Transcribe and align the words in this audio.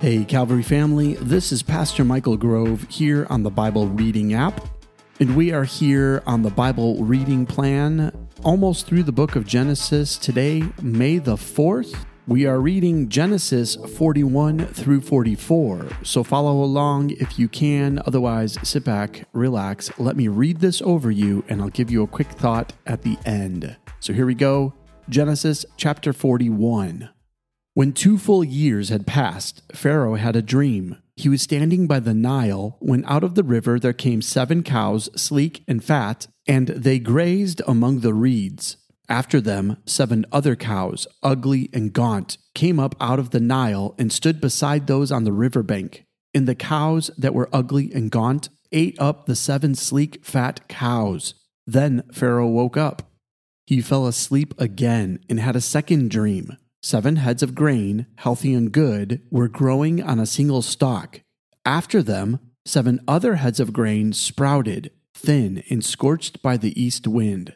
Hey, 0.00 0.24
Calvary 0.24 0.62
family, 0.62 1.12
this 1.16 1.52
is 1.52 1.62
Pastor 1.62 2.04
Michael 2.04 2.38
Grove 2.38 2.86
here 2.88 3.26
on 3.28 3.42
the 3.42 3.50
Bible 3.50 3.86
Reading 3.86 4.32
app. 4.32 4.66
And 5.20 5.36
we 5.36 5.52
are 5.52 5.64
here 5.64 6.22
on 6.26 6.40
the 6.40 6.48
Bible 6.48 7.04
reading 7.04 7.44
plan 7.44 8.10
almost 8.42 8.86
through 8.86 9.02
the 9.02 9.12
book 9.12 9.36
of 9.36 9.46
Genesis. 9.46 10.16
Today, 10.16 10.64
May 10.80 11.18
the 11.18 11.36
4th, 11.36 11.94
we 12.26 12.46
are 12.46 12.60
reading 12.60 13.10
Genesis 13.10 13.74
41 13.74 14.68
through 14.68 15.02
44. 15.02 15.88
So 16.02 16.24
follow 16.24 16.64
along 16.64 17.10
if 17.10 17.38
you 17.38 17.46
can. 17.46 18.00
Otherwise, 18.06 18.56
sit 18.62 18.84
back, 18.84 19.28
relax, 19.34 19.90
let 19.98 20.16
me 20.16 20.28
read 20.28 20.60
this 20.60 20.80
over 20.80 21.10
you, 21.10 21.44
and 21.46 21.60
I'll 21.60 21.68
give 21.68 21.90
you 21.90 22.02
a 22.02 22.06
quick 22.06 22.28
thought 22.28 22.72
at 22.86 23.02
the 23.02 23.18
end. 23.26 23.76
So 24.00 24.14
here 24.14 24.24
we 24.24 24.34
go 24.34 24.72
Genesis 25.10 25.66
chapter 25.76 26.14
41. 26.14 27.10
When 27.74 27.92
two 27.92 28.18
full 28.18 28.42
years 28.42 28.88
had 28.88 29.06
passed, 29.06 29.62
Pharaoh 29.72 30.16
had 30.16 30.34
a 30.34 30.42
dream. 30.42 30.96
He 31.16 31.28
was 31.28 31.42
standing 31.42 31.86
by 31.86 32.00
the 32.00 32.14
Nile 32.14 32.76
when 32.80 33.04
out 33.04 33.22
of 33.22 33.36
the 33.36 33.44
river 33.44 33.78
there 33.78 33.92
came 33.92 34.22
seven 34.22 34.62
cows, 34.62 35.08
sleek 35.14 35.62
and 35.68 35.82
fat, 35.82 36.26
and 36.48 36.68
they 36.68 36.98
grazed 36.98 37.62
among 37.68 38.00
the 38.00 38.14
reeds. 38.14 38.76
After 39.08 39.40
them, 39.40 39.76
seven 39.86 40.26
other 40.32 40.56
cows, 40.56 41.06
ugly 41.22 41.68
and 41.72 41.92
gaunt, 41.92 42.38
came 42.54 42.80
up 42.80 42.94
out 43.00 43.18
of 43.18 43.30
the 43.30 43.40
Nile 43.40 43.94
and 43.98 44.12
stood 44.12 44.40
beside 44.40 44.86
those 44.86 45.12
on 45.12 45.24
the 45.24 45.32
river 45.32 45.62
bank. 45.62 46.04
And 46.32 46.48
the 46.48 46.54
cows 46.54 47.10
that 47.18 47.34
were 47.34 47.48
ugly 47.52 47.92
and 47.92 48.10
gaunt 48.10 48.48
ate 48.72 48.98
up 49.00 49.26
the 49.26 49.36
seven 49.36 49.74
sleek, 49.74 50.24
fat 50.24 50.68
cows. 50.68 51.34
Then 51.66 52.02
Pharaoh 52.12 52.48
woke 52.48 52.76
up. 52.76 53.02
He 53.66 53.80
fell 53.80 54.06
asleep 54.06 54.54
again 54.58 55.20
and 55.28 55.38
had 55.38 55.54
a 55.54 55.60
second 55.60 56.10
dream. 56.10 56.56
Seven 56.82 57.16
heads 57.16 57.42
of 57.42 57.54
grain, 57.54 58.06
healthy 58.16 58.54
and 58.54 58.72
good, 58.72 59.20
were 59.30 59.48
growing 59.48 60.02
on 60.02 60.18
a 60.18 60.26
single 60.26 60.62
stalk. 60.62 61.20
After 61.64 62.02
them, 62.02 62.40
seven 62.64 63.00
other 63.06 63.36
heads 63.36 63.60
of 63.60 63.72
grain 63.72 64.14
sprouted, 64.14 64.90
thin 65.14 65.62
and 65.68 65.84
scorched 65.84 66.42
by 66.42 66.56
the 66.56 66.80
east 66.80 67.06
wind. 67.06 67.54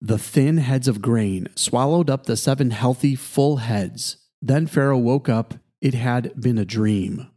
The 0.00 0.18
thin 0.18 0.58
heads 0.58 0.86
of 0.86 1.02
grain 1.02 1.48
swallowed 1.56 2.08
up 2.08 2.26
the 2.26 2.36
seven 2.36 2.70
healthy, 2.70 3.16
full 3.16 3.58
heads. 3.58 4.16
Then 4.40 4.66
Pharaoh 4.66 4.98
woke 4.98 5.28
up. 5.28 5.54
It 5.80 5.94
had 5.94 6.40
been 6.40 6.58
a 6.58 6.64
dream. 6.64 7.28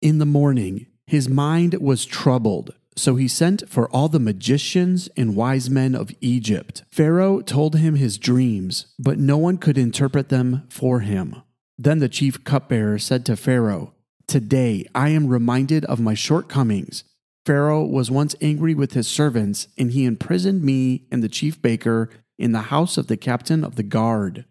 In 0.00 0.18
the 0.18 0.26
morning, 0.26 0.86
his 1.06 1.28
mind 1.28 1.74
was 1.74 2.06
troubled 2.06 2.72
so 2.98 3.16
he 3.16 3.28
sent 3.28 3.68
for 3.68 3.88
all 3.90 4.08
the 4.08 4.18
magicians 4.18 5.08
and 5.16 5.36
wise 5.36 5.70
men 5.70 5.94
of 5.94 6.10
Egypt. 6.20 6.82
Pharaoh 6.90 7.40
told 7.40 7.76
him 7.76 7.94
his 7.94 8.18
dreams, 8.18 8.86
but 8.98 9.18
no 9.18 9.36
one 9.36 9.56
could 9.56 9.78
interpret 9.78 10.28
them 10.28 10.66
for 10.68 11.00
him. 11.00 11.42
Then 11.78 12.00
the 12.00 12.08
chief 12.08 12.42
cupbearer 12.44 12.98
said 12.98 13.24
to 13.26 13.36
Pharaoh, 13.36 13.94
Today 14.26 14.84
I 14.94 15.10
am 15.10 15.28
reminded 15.28 15.84
of 15.86 16.00
my 16.00 16.14
shortcomings. 16.14 17.04
Pharaoh 17.46 17.84
was 17.84 18.10
once 18.10 18.34
angry 18.42 18.74
with 18.74 18.92
his 18.92 19.08
servants, 19.08 19.68
and 19.78 19.92
he 19.92 20.04
imprisoned 20.04 20.62
me 20.62 21.06
and 21.10 21.22
the 21.22 21.28
chief 21.28 21.62
baker 21.62 22.10
in 22.38 22.52
the 22.52 22.62
house 22.62 22.98
of 22.98 23.06
the 23.06 23.16
captain 23.16 23.64
of 23.64 23.76
the 23.76 23.82
guard. 23.82 24.44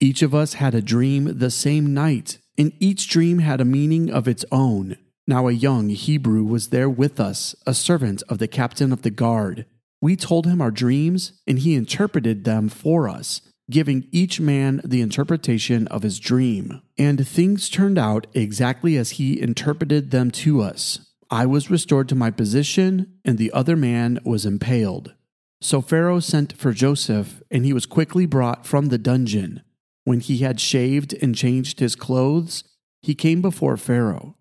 Each 0.00 0.20
of 0.22 0.34
us 0.34 0.54
had 0.54 0.74
a 0.74 0.82
dream 0.82 1.38
the 1.38 1.50
same 1.50 1.94
night, 1.94 2.38
and 2.58 2.72
each 2.80 3.08
dream 3.08 3.38
had 3.38 3.60
a 3.60 3.64
meaning 3.64 4.10
of 4.10 4.26
its 4.26 4.44
own. 4.50 4.96
Now 5.26 5.48
a 5.48 5.52
young 5.52 5.88
Hebrew 5.88 6.44
was 6.44 6.68
there 6.68 6.90
with 6.90 7.18
us, 7.18 7.54
a 7.66 7.72
servant 7.72 8.22
of 8.28 8.38
the 8.38 8.48
captain 8.48 8.92
of 8.92 9.02
the 9.02 9.10
guard. 9.10 9.64
We 10.02 10.16
told 10.16 10.46
him 10.46 10.60
our 10.60 10.70
dreams, 10.70 11.32
and 11.46 11.58
he 11.58 11.74
interpreted 11.74 12.44
them 12.44 12.68
for 12.68 13.08
us, 13.08 13.40
giving 13.70 14.06
each 14.12 14.38
man 14.38 14.82
the 14.84 15.00
interpretation 15.00 15.86
of 15.88 16.02
his 16.02 16.18
dream. 16.18 16.82
And 16.98 17.26
things 17.26 17.70
turned 17.70 17.96
out 17.96 18.26
exactly 18.34 18.98
as 18.98 19.12
he 19.12 19.40
interpreted 19.40 20.10
them 20.10 20.30
to 20.32 20.60
us. 20.60 21.00
I 21.30 21.46
was 21.46 21.70
restored 21.70 22.10
to 22.10 22.14
my 22.14 22.30
position, 22.30 23.18
and 23.24 23.38
the 23.38 23.50
other 23.52 23.76
man 23.76 24.18
was 24.24 24.44
impaled. 24.44 25.14
So 25.62 25.80
Pharaoh 25.80 26.20
sent 26.20 26.52
for 26.52 26.72
Joseph, 26.74 27.42
and 27.50 27.64
he 27.64 27.72
was 27.72 27.86
quickly 27.86 28.26
brought 28.26 28.66
from 28.66 28.86
the 28.86 28.98
dungeon. 28.98 29.62
When 30.04 30.20
he 30.20 30.38
had 30.38 30.60
shaved 30.60 31.14
and 31.22 31.34
changed 31.34 31.80
his 31.80 31.96
clothes, 31.96 32.62
he 33.00 33.14
came 33.14 33.40
before 33.40 33.78
Pharaoh. 33.78 34.36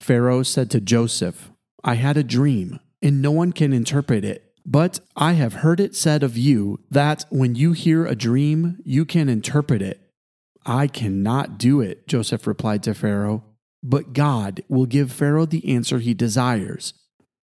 Pharaoh 0.00 0.42
said 0.42 0.70
to 0.70 0.80
Joseph, 0.80 1.50
I 1.84 1.94
had 1.94 2.16
a 2.16 2.24
dream, 2.24 2.80
and 3.02 3.22
no 3.22 3.30
one 3.30 3.52
can 3.52 3.72
interpret 3.72 4.24
it. 4.24 4.44
But 4.66 5.00
I 5.16 5.32
have 5.32 5.54
heard 5.54 5.80
it 5.80 5.96
said 5.96 6.22
of 6.22 6.36
you 6.36 6.80
that 6.90 7.24
when 7.30 7.54
you 7.54 7.72
hear 7.72 8.04
a 8.04 8.14
dream, 8.14 8.78
you 8.84 9.04
can 9.04 9.28
interpret 9.28 9.80
it. 9.80 10.00
I 10.66 10.86
cannot 10.88 11.58
do 11.58 11.80
it, 11.80 12.06
Joseph 12.06 12.46
replied 12.46 12.82
to 12.82 12.94
Pharaoh. 12.94 13.44
But 13.82 14.12
God 14.12 14.62
will 14.68 14.86
give 14.86 15.10
Pharaoh 15.10 15.46
the 15.46 15.66
answer 15.72 16.00
he 16.00 16.12
desires. 16.12 16.92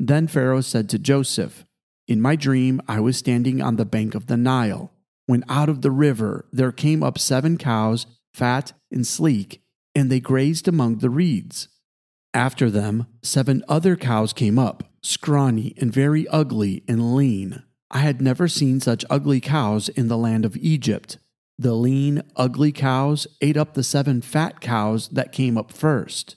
Then 0.00 0.26
Pharaoh 0.26 0.62
said 0.62 0.88
to 0.88 0.98
Joseph, 0.98 1.64
In 2.08 2.20
my 2.20 2.34
dream, 2.34 2.80
I 2.88 2.98
was 2.98 3.16
standing 3.16 3.62
on 3.62 3.76
the 3.76 3.84
bank 3.84 4.16
of 4.16 4.26
the 4.26 4.36
Nile, 4.36 4.90
when 5.26 5.44
out 5.48 5.68
of 5.68 5.82
the 5.82 5.92
river 5.92 6.46
there 6.52 6.72
came 6.72 7.04
up 7.04 7.18
seven 7.18 7.56
cows, 7.56 8.06
fat 8.34 8.72
and 8.90 9.06
sleek, 9.06 9.62
and 9.94 10.10
they 10.10 10.18
grazed 10.18 10.66
among 10.66 10.98
the 10.98 11.10
reeds. 11.10 11.68
After 12.34 12.70
them, 12.70 13.06
seven 13.22 13.62
other 13.68 13.94
cows 13.94 14.32
came 14.32 14.58
up, 14.58 14.84
scrawny 15.02 15.74
and 15.76 15.92
very 15.92 16.26
ugly 16.28 16.82
and 16.88 17.14
lean. 17.14 17.62
I 17.90 17.98
had 17.98 18.22
never 18.22 18.48
seen 18.48 18.80
such 18.80 19.04
ugly 19.10 19.40
cows 19.40 19.90
in 19.90 20.08
the 20.08 20.16
land 20.16 20.46
of 20.46 20.56
Egypt. 20.56 21.18
The 21.58 21.74
lean, 21.74 22.22
ugly 22.34 22.72
cows 22.72 23.26
ate 23.42 23.58
up 23.58 23.74
the 23.74 23.82
seven 23.82 24.22
fat 24.22 24.60
cows 24.60 25.08
that 25.08 25.32
came 25.32 25.58
up 25.58 25.72
first. 25.72 26.36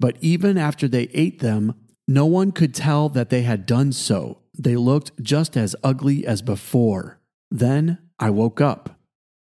But 0.00 0.16
even 0.20 0.56
after 0.56 0.88
they 0.88 1.08
ate 1.12 1.40
them, 1.40 1.74
no 2.08 2.24
one 2.24 2.50
could 2.50 2.74
tell 2.74 3.08
that 3.10 3.28
they 3.28 3.42
had 3.42 3.66
done 3.66 3.92
so. 3.92 4.38
They 4.58 4.76
looked 4.76 5.22
just 5.22 5.56
as 5.56 5.76
ugly 5.84 6.26
as 6.26 6.42
before. 6.42 7.20
Then 7.50 7.98
I 8.18 8.30
woke 8.30 8.60
up. 8.60 8.98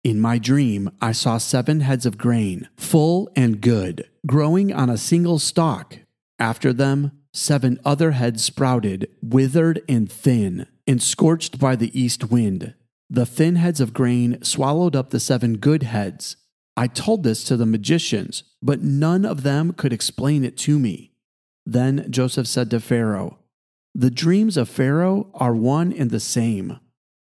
In 0.03 0.21
my 0.21 0.37
dream, 0.37 0.91
I 1.01 1.13
saw 1.13 1.37
seven 1.37 1.79
heads 1.79 2.05
of 2.05 2.17
grain, 2.17 2.69
full 2.77 3.29
and 3.35 3.61
good, 3.61 4.07
growing 4.25 4.73
on 4.73 4.89
a 4.89 4.97
single 4.97 5.39
stalk. 5.39 5.99
After 6.39 6.73
them, 6.73 7.11
seven 7.33 7.79
other 7.85 8.11
heads 8.11 8.43
sprouted, 8.43 9.09
withered 9.21 9.81
and 9.87 10.11
thin, 10.11 10.67
and 10.87 11.01
scorched 11.01 11.59
by 11.59 11.75
the 11.75 11.97
east 11.99 12.29
wind. 12.29 12.73
The 13.09 13.25
thin 13.25 13.55
heads 13.55 13.79
of 13.79 13.93
grain 13.93 14.41
swallowed 14.43 14.95
up 14.95 15.11
the 15.11 15.19
seven 15.19 15.57
good 15.57 15.83
heads. 15.83 16.37
I 16.75 16.87
told 16.87 17.23
this 17.23 17.43
to 17.45 17.55
the 17.55 17.65
magicians, 17.65 18.43
but 18.61 18.81
none 18.81 19.25
of 19.25 19.43
them 19.43 19.73
could 19.73 19.93
explain 19.93 20.43
it 20.43 20.57
to 20.59 20.79
me. 20.79 21.13
Then 21.65 22.07
Joseph 22.09 22.47
said 22.47 22.69
to 22.71 22.79
Pharaoh, 22.79 23.39
The 23.93 24.11
dreams 24.11 24.57
of 24.57 24.69
Pharaoh 24.69 25.29
are 25.33 25.55
one 25.55 25.93
and 25.93 26.09
the 26.09 26.19
same. 26.19 26.79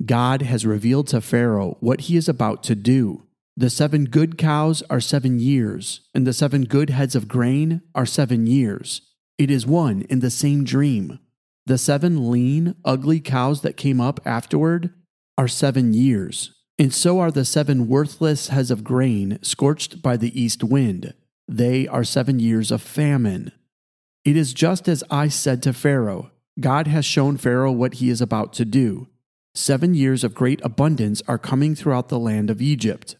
God 0.06 0.42
has 0.42 0.66
revealed 0.66 1.08
to 1.08 1.22
Pharaoh 1.22 1.78
what 1.80 2.02
he 2.02 2.16
is 2.16 2.30
about 2.30 2.64
to 2.64 2.76
do. 2.76 3.28
The 3.58 3.70
seven 3.70 4.06
good 4.06 4.38
cows 4.38 4.82
are 4.90 5.02
seven 5.02 5.40
years, 5.40 6.02
and 6.14 6.26
the 6.26 6.34
seven 6.34 6.64
good 6.64 6.90
heads 6.90 7.16
of 7.16 7.28
grain 7.28 7.82
are 7.94 8.06
seven 8.06 8.48
years. 8.48 9.02
It 9.38 9.52
is 9.52 9.66
one 9.66 10.04
in 10.04 10.20
the 10.20 10.32
same 10.32 10.64
dream. 10.64 11.20
The 11.66 11.78
seven 11.78 12.32
lean, 12.32 12.76
ugly 12.86 13.20
cows 13.20 13.62
that 13.62 13.78
came 13.78 14.00
up 14.00 14.20
afterward 14.26 14.94
are 15.38 15.48
seven 15.48 15.94
years, 15.94 16.54
and 16.80 16.94
so 16.94 17.20
are 17.20 17.32
the 17.32 17.46
seven 17.46 17.88
worthless 17.88 18.48
heads 18.48 18.72
of 18.72 18.84
grain 18.84 19.38
scorched 19.42 20.02
by 20.02 20.18
the 20.18 20.40
east 20.40 20.64
wind. 20.64 21.14
They 21.48 21.88
are 21.88 22.04
seven 22.04 22.40
years 22.40 22.72
of 22.72 22.82
famine. 22.82 23.52
It 24.24 24.38
is 24.38 24.54
just 24.54 24.88
as 24.88 25.04
I 25.10 25.28
said 25.28 25.62
to 25.64 25.74
Pharaoh 25.74 26.32
God 26.60 26.88
has 26.88 27.06
shown 27.06 27.38
Pharaoh 27.38 27.72
what 27.72 27.96
he 27.96 28.10
is 28.10 28.22
about 28.22 28.54
to 28.54 28.66
do. 28.66 29.08
Seven 29.54 29.94
years 29.94 30.24
of 30.24 30.36
great 30.36 30.62
abundance 30.64 31.22
are 31.28 31.38
coming 31.38 31.76
throughout 31.76 32.10
the 32.10 32.20
land 32.20 32.50
of 32.50 32.62
Egypt. 32.62 33.16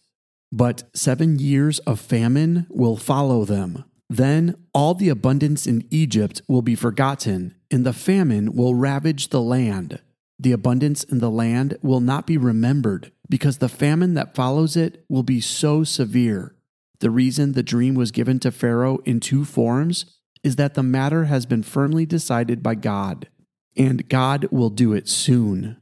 But 0.52 0.84
seven 0.94 1.38
years 1.38 1.78
of 1.80 1.98
famine 1.98 2.66
will 2.68 2.98
follow 2.98 3.46
them. 3.46 3.84
Then 4.10 4.56
all 4.74 4.92
the 4.92 5.08
abundance 5.08 5.66
in 5.66 5.88
Egypt 5.90 6.42
will 6.46 6.60
be 6.60 6.74
forgotten, 6.74 7.54
and 7.70 7.86
the 7.86 7.94
famine 7.94 8.52
will 8.52 8.74
ravage 8.74 9.28
the 9.28 9.40
land. 9.40 10.00
The 10.38 10.52
abundance 10.52 11.02
in 11.04 11.20
the 11.20 11.30
land 11.30 11.78
will 11.80 12.00
not 12.00 12.26
be 12.26 12.36
remembered, 12.36 13.10
because 13.30 13.58
the 13.58 13.70
famine 13.70 14.12
that 14.14 14.34
follows 14.34 14.76
it 14.76 15.04
will 15.08 15.22
be 15.22 15.40
so 15.40 15.84
severe. 15.84 16.54
The 17.00 17.10
reason 17.10 17.52
the 17.52 17.62
dream 17.62 17.94
was 17.94 18.10
given 18.10 18.38
to 18.40 18.52
Pharaoh 18.52 18.98
in 19.06 19.20
two 19.20 19.46
forms 19.46 20.04
is 20.44 20.56
that 20.56 20.74
the 20.74 20.82
matter 20.82 21.24
has 21.24 21.46
been 21.46 21.62
firmly 21.62 22.04
decided 22.04 22.62
by 22.62 22.74
God, 22.74 23.28
and 23.76 24.08
God 24.08 24.46
will 24.50 24.70
do 24.70 24.92
it 24.92 25.08
soon. 25.08 25.78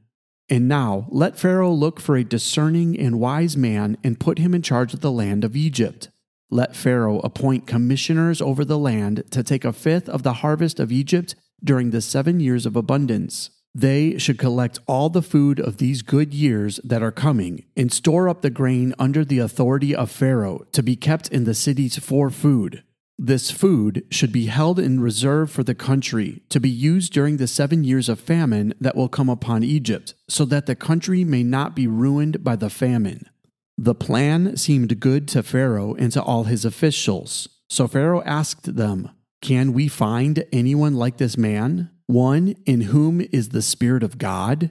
And 0.50 0.66
now 0.66 1.06
let 1.10 1.38
Pharaoh 1.38 1.72
look 1.72 2.00
for 2.00 2.16
a 2.16 2.24
discerning 2.24 2.98
and 2.98 3.20
wise 3.20 3.56
man 3.56 3.96
and 4.02 4.18
put 4.18 4.38
him 4.38 4.52
in 4.52 4.62
charge 4.62 4.92
of 4.92 5.00
the 5.00 5.12
land 5.12 5.44
of 5.44 5.54
Egypt. 5.54 6.10
Let 6.50 6.74
Pharaoh 6.74 7.20
appoint 7.20 7.68
commissioners 7.68 8.42
over 8.42 8.64
the 8.64 8.78
land 8.78 9.22
to 9.30 9.44
take 9.44 9.64
a 9.64 9.72
fifth 9.72 10.08
of 10.08 10.24
the 10.24 10.34
harvest 10.34 10.80
of 10.80 10.90
Egypt 10.90 11.36
during 11.62 11.90
the 11.90 12.00
seven 12.00 12.40
years 12.40 12.66
of 12.66 12.74
abundance. 12.74 13.50
They 13.72 14.18
should 14.18 14.38
collect 14.38 14.80
all 14.88 15.08
the 15.08 15.22
food 15.22 15.60
of 15.60 15.76
these 15.76 16.02
good 16.02 16.34
years 16.34 16.80
that 16.82 17.04
are 17.04 17.12
coming 17.12 17.66
and 17.76 17.92
store 17.92 18.28
up 18.28 18.42
the 18.42 18.50
grain 18.50 18.92
under 18.98 19.24
the 19.24 19.38
authority 19.38 19.94
of 19.94 20.10
Pharaoh 20.10 20.66
to 20.72 20.82
be 20.82 20.96
kept 20.96 21.28
in 21.28 21.44
the 21.44 21.54
cities 21.54 21.96
for 21.96 22.30
food. 22.30 22.82
This 23.22 23.50
food 23.50 24.06
should 24.10 24.32
be 24.32 24.46
held 24.46 24.78
in 24.78 24.98
reserve 24.98 25.50
for 25.50 25.62
the 25.62 25.74
country 25.74 26.40
to 26.48 26.58
be 26.58 26.70
used 26.70 27.12
during 27.12 27.36
the 27.36 27.46
seven 27.46 27.84
years 27.84 28.08
of 28.08 28.18
famine 28.18 28.72
that 28.80 28.96
will 28.96 29.10
come 29.10 29.28
upon 29.28 29.62
Egypt, 29.62 30.14
so 30.26 30.46
that 30.46 30.64
the 30.64 30.74
country 30.74 31.22
may 31.22 31.42
not 31.42 31.76
be 31.76 31.86
ruined 31.86 32.42
by 32.42 32.56
the 32.56 32.70
famine. 32.70 33.28
The 33.76 33.94
plan 33.94 34.56
seemed 34.56 35.00
good 35.00 35.28
to 35.28 35.42
Pharaoh 35.42 35.92
and 35.96 36.10
to 36.12 36.22
all 36.22 36.44
his 36.44 36.64
officials. 36.64 37.46
So 37.68 37.86
Pharaoh 37.86 38.22
asked 38.22 38.74
them, 38.74 39.10
Can 39.42 39.74
we 39.74 39.86
find 39.86 40.42
anyone 40.50 40.94
like 40.94 41.18
this 41.18 41.36
man, 41.36 41.90
one 42.06 42.54
in 42.64 42.80
whom 42.80 43.20
is 43.20 43.50
the 43.50 43.60
Spirit 43.60 44.02
of 44.02 44.16
God? 44.16 44.70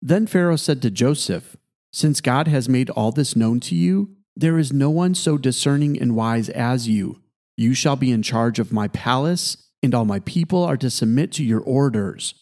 Then 0.00 0.28
Pharaoh 0.28 0.54
said 0.54 0.82
to 0.82 0.90
Joseph, 0.92 1.56
Since 1.92 2.20
God 2.20 2.46
has 2.46 2.68
made 2.68 2.90
all 2.90 3.10
this 3.10 3.34
known 3.34 3.58
to 3.58 3.74
you, 3.74 4.14
there 4.36 4.56
is 4.56 4.72
no 4.72 4.88
one 4.88 5.16
so 5.16 5.36
discerning 5.36 6.00
and 6.00 6.14
wise 6.14 6.48
as 6.48 6.88
you. 6.88 7.22
You 7.58 7.74
shall 7.74 7.96
be 7.96 8.12
in 8.12 8.22
charge 8.22 8.60
of 8.60 8.72
my 8.72 8.86
palace, 8.86 9.56
and 9.82 9.92
all 9.92 10.04
my 10.04 10.20
people 10.20 10.62
are 10.62 10.76
to 10.76 10.88
submit 10.88 11.32
to 11.32 11.44
your 11.44 11.60
orders. 11.60 12.34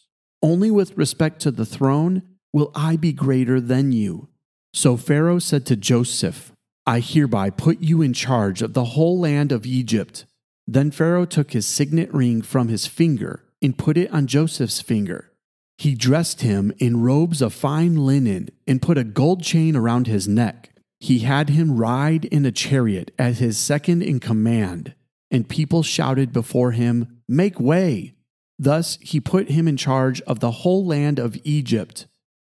Only 0.43 0.71
with 0.71 0.95
respect 0.99 1.41
to 1.41 1.51
the 1.51 1.65
throne 1.65 2.21
will 2.53 2.71
I 2.75 2.97
be 2.97 3.15
greater 3.15 3.59
than 3.59 3.93
you. 3.93 4.29
So 4.75 4.99
Pharaoh 4.99 5.39
said 5.39 5.65
to 5.67 5.77
Joseph, 5.77 6.53
I 6.87 7.01
hereby 7.01 7.49
put 7.49 7.81
you 7.81 8.03
in 8.03 8.13
charge 8.13 8.61
of 8.61 8.75
the 8.75 8.85
whole 8.85 9.19
land 9.19 9.53
of 9.53 9.65
Egypt. 9.65 10.27
Then 10.67 10.91
Pharaoh 10.91 11.25
took 11.25 11.53
his 11.53 11.67
signet 11.67 12.13
ring 12.13 12.43
from 12.43 12.69
his 12.69 12.87
finger 12.87 13.43
and 13.63 13.79
put 13.79 13.97
it 13.97 14.13
on 14.13 14.27
Joseph's 14.27 14.83
finger. 14.83 15.33
He 15.79 15.95
dressed 15.95 16.43
him 16.43 16.75
in 16.79 17.01
robes 17.01 17.41
of 17.41 17.55
fine 17.55 17.97
linen 17.97 18.51
and 18.67 18.83
put 18.83 18.99
a 18.99 19.05
gold 19.05 19.43
chain 19.43 19.77
around 19.77 20.09
his 20.09 20.29
neck. 20.29 20.73
He 21.01 21.21
had 21.21 21.49
him 21.49 21.79
ride 21.79 22.27
in 22.27 22.45
a 22.45 22.53
chariot 22.53 23.13
as 23.19 23.39
his 23.39 23.57
second 23.57 24.03
in 24.03 24.21
command 24.21 24.95
and 25.31 25.49
people 25.49 25.83
shouted 25.83 26.33
before 26.33 26.73
him, 26.73 27.23
Make 27.29 27.59
way! 27.59 28.15
Thus 28.59 28.99
he 29.01 29.21
put 29.21 29.51
him 29.51 29.69
in 29.69 29.77
charge 29.77 30.21
of 30.23 30.41
the 30.41 30.51
whole 30.51 30.85
land 30.85 31.19
of 31.19 31.39
Egypt. 31.45 32.07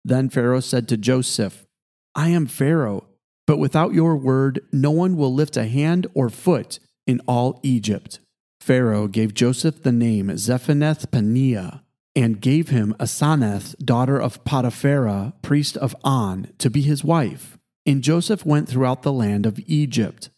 Then 0.05 0.31
Pharaoh 0.31 0.61
said 0.61 0.89
to 0.89 0.97
Joseph, 0.97 1.67
I 2.15 2.31
am 2.31 2.47
Pharaoh, 2.47 3.07
but 3.47 3.59
without 3.59 3.93
your 3.93 4.17
word, 4.17 4.61
no 4.73 4.91
one 4.91 5.17
will 5.17 5.33
lift 5.33 5.57
a 5.57 5.67
hand 5.67 6.07
or 6.15 6.31
foot 6.31 6.79
in 7.07 7.21
all 7.27 7.61
Egypt. 7.63 8.21
Pharaoh 8.61 9.09
gave 9.09 9.35
Joseph 9.35 9.83
the 9.83 9.93
name 9.93 10.29
Zaphenath 10.29 11.11
Paneah 11.11 11.83
and 12.17 12.41
gave 12.41 12.69
him 12.71 12.95
Asenath, 12.99 13.75
daughter 13.85 14.19
of 14.19 14.45
Potiphera, 14.45 15.33
priest 15.43 15.77
of 15.77 15.95
On, 16.03 16.49
to 16.59 16.71
be 16.71 16.83
his 16.83 17.05
wife. 17.05 17.59
And 17.87 18.03
Joseph 18.03 18.45
went 18.45 18.69
throughout 18.69 19.03
the 19.03 19.13
land 19.13 19.47
of 19.47 19.61
Egypt. 19.67 20.31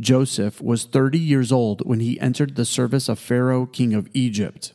Joseph 0.00 0.62
was 0.62 0.84
30 0.84 1.18
years 1.18 1.52
old 1.52 1.86
when 1.86 2.00
he 2.00 2.18
entered 2.20 2.56
the 2.56 2.64
service 2.64 3.08
of 3.08 3.18
Pharaoh, 3.18 3.66
king 3.66 3.92
of 3.92 4.08
Egypt. 4.14 4.72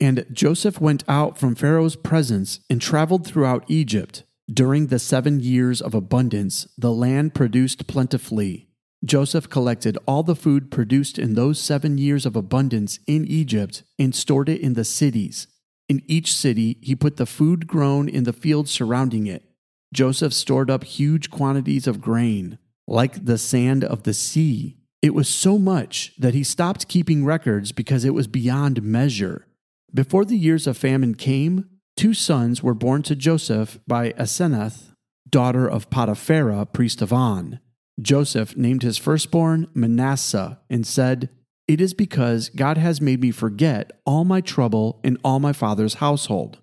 And 0.00 0.24
Joseph 0.32 0.80
went 0.80 1.04
out 1.06 1.38
from 1.38 1.54
Pharaoh's 1.54 1.94
presence 1.94 2.60
and 2.70 2.80
traveled 2.80 3.26
throughout 3.26 3.64
Egypt. 3.68 4.24
During 4.52 4.86
the 4.86 4.98
seven 4.98 5.40
years 5.40 5.80
of 5.80 5.94
abundance, 5.94 6.66
the 6.76 6.90
land 6.90 7.34
produced 7.34 7.86
plentifully. 7.86 8.68
Joseph 9.04 9.50
collected 9.50 9.98
all 10.06 10.22
the 10.22 10.36
food 10.36 10.70
produced 10.70 11.18
in 11.18 11.34
those 11.34 11.60
seven 11.60 11.98
years 11.98 12.24
of 12.24 12.34
abundance 12.34 12.98
in 13.06 13.26
Egypt 13.26 13.82
and 13.98 14.14
stored 14.14 14.48
it 14.48 14.60
in 14.60 14.72
the 14.72 14.84
cities. 14.84 15.48
In 15.88 16.02
each 16.06 16.34
city, 16.34 16.78
he 16.80 16.94
put 16.94 17.16
the 17.16 17.26
food 17.26 17.66
grown 17.66 18.08
in 18.08 18.24
the 18.24 18.32
fields 18.32 18.70
surrounding 18.70 19.26
it. 19.26 19.44
Joseph 19.92 20.32
stored 20.32 20.70
up 20.70 20.84
huge 20.84 21.30
quantities 21.30 21.86
of 21.86 22.00
grain 22.00 22.58
like 22.86 23.24
the 23.24 23.38
sand 23.38 23.84
of 23.84 24.02
the 24.02 24.14
sea. 24.14 24.76
It 25.00 25.14
was 25.14 25.28
so 25.28 25.58
much 25.58 26.12
that 26.18 26.34
he 26.34 26.44
stopped 26.44 26.88
keeping 26.88 27.24
records 27.24 27.72
because 27.72 28.04
it 28.04 28.14
was 28.14 28.26
beyond 28.26 28.82
measure. 28.82 29.46
Before 29.92 30.24
the 30.24 30.38
years 30.38 30.66
of 30.66 30.76
famine 30.76 31.14
came, 31.14 31.68
two 31.96 32.14
sons 32.14 32.62
were 32.62 32.74
born 32.74 33.02
to 33.04 33.16
Joseph 33.16 33.78
by 33.86 34.12
Asenath, 34.12 34.94
daughter 35.28 35.66
of 35.66 35.90
Potiphera, 35.90 36.66
priest 36.72 37.02
of 37.02 37.12
On. 37.12 37.58
Joseph 38.00 38.56
named 38.56 38.82
his 38.82 38.96
firstborn 38.96 39.68
Manasseh 39.74 40.60
and 40.70 40.86
said, 40.86 41.28
It 41.68 41.80
is 41.80 41.94
because 41.94 42.48
God 42.48 42.78
has 42.78 43.00
made 43.00 43.20
me 43.20 43.30
forget 43.30 44.00
all 44.06 44.24
my 44.24 44.40
trouble 44.40 45.00
in 45.04 45.18
all 45.24 45.40
my 45.40 45.52
father's 45.52 45.94
household. 45.94 46.58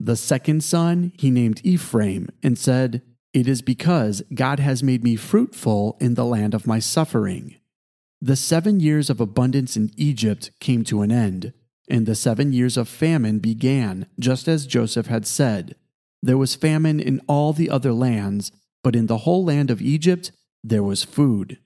The 0.00 0.16
second 0.16 0.64
son 0.64 1.12
he 1.18 1.30
named 1.30 1.60
Ephraim 1.64 2.28
and 2.42 2.58
said, 2.58 3.02
it 3.32 3.46
is 3.46 3.62
because 3.62 4.22
God 4.34 4.58
has 4.58 4.82
made 4.82 5.04
me 5.04 5.16
fruitful 5.16 5.96
in 6.00 6.14
the 6.14 6.24
land 6.24 6.54
of 6.54 6.66
my 6.66 6.78
suffering. 6.78 7.56
The 8.20 8.36
seven 8.36 8.80
years 8.80 9.10
of 9.10 9.20
abundance 9.20 9.76
in 9.76 9.92
Egypt 9.96 10.50
came 10.60 10.82
to 10.84 11.02
an 11.02 11.12
end, 11.12 11.52
and 11.88 12.06
the 12.06 12.14
seven 12.14 12.52
years 12.52 12.76
of 12.76 12.88
famine 12.88 13.38
began, 13.38 14.06
just 14.18 14.48
as 14.48 14.66
Joseph 14.66 15.06
had 15.06 15.26
said. 15.26 15.76
There 16.22 16.38
was 16.38 16.56
famine 16.56 16.98
in 17.00 17.20
all 17.28 17.52
the 17.52 17.70
other 17.70 17.92
lands, 17.92 18.50
but 18.82 18.96
in 18.96 19.06
the 19.06 19.18
whole 19.18 19.44
land 19.44 19.70
of 19.70 19.80
Egypt 19.80 20.32
there 20.64 20.82
was 20.82 21.04
food. 21.04 21.58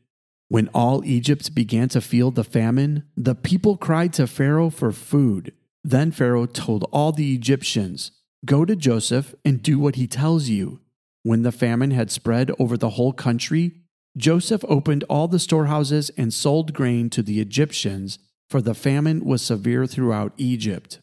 When 0.48 0.68
all 0.68 1.02
Egypt 1.06 1.54
began 1.54 1.88
to 1.90 2.02
feel 2.02 2.30
the 2.30 2.44
famine, 2.44 3.04
the 3.16 3.34
people 3.34 3.78
cried 3.78 4.12
to 4.14 4.26
Pharaoh 4.26 4.68
for 4.68 4.92
food. 4.92 5.54
Then 5.82 6.10
Pharaoh 6.12 6.46
told 6.46 6.84
all 6.92 7.12
the 7.12 7.34
Egyptians, 7.34 8.12
Go 8.44 8.66
to 8.66 8.76
Joseph 8.76 9.34
and 9.44 9.62
do 9.62 9.78
what 9.78 9.94
he 9.94 10.06
tells 10.06 10.48
you. 10.48 10.80
When 11.22 11.42
the 11.42 11.52
famine 11.52 11.92
had 11.92 12.10
spread 12.10 12.50
over 12.58 12.76
the 12.76 12.90
whole 12.90 13.12
country, 13.12 13.72
Joseph 14.16 14.64
opened 14.68 15.04
all 15.04 15.28
the 15.28 15.38
storehouses 15.38 16.10
and 16.16 16.34
sold 16.34 16.74
grain 16.74 17.08
to 17.10 17.22
the 17.22 17.40
Egyptians, 17.40 18.18
for 18.50 18.60
the 18.60 18.74
famine 18.74 19.24
was 19.24 19.40
severe 19.40 19.86
throughout 19.86 20.34
Egypt. 20.36 20.98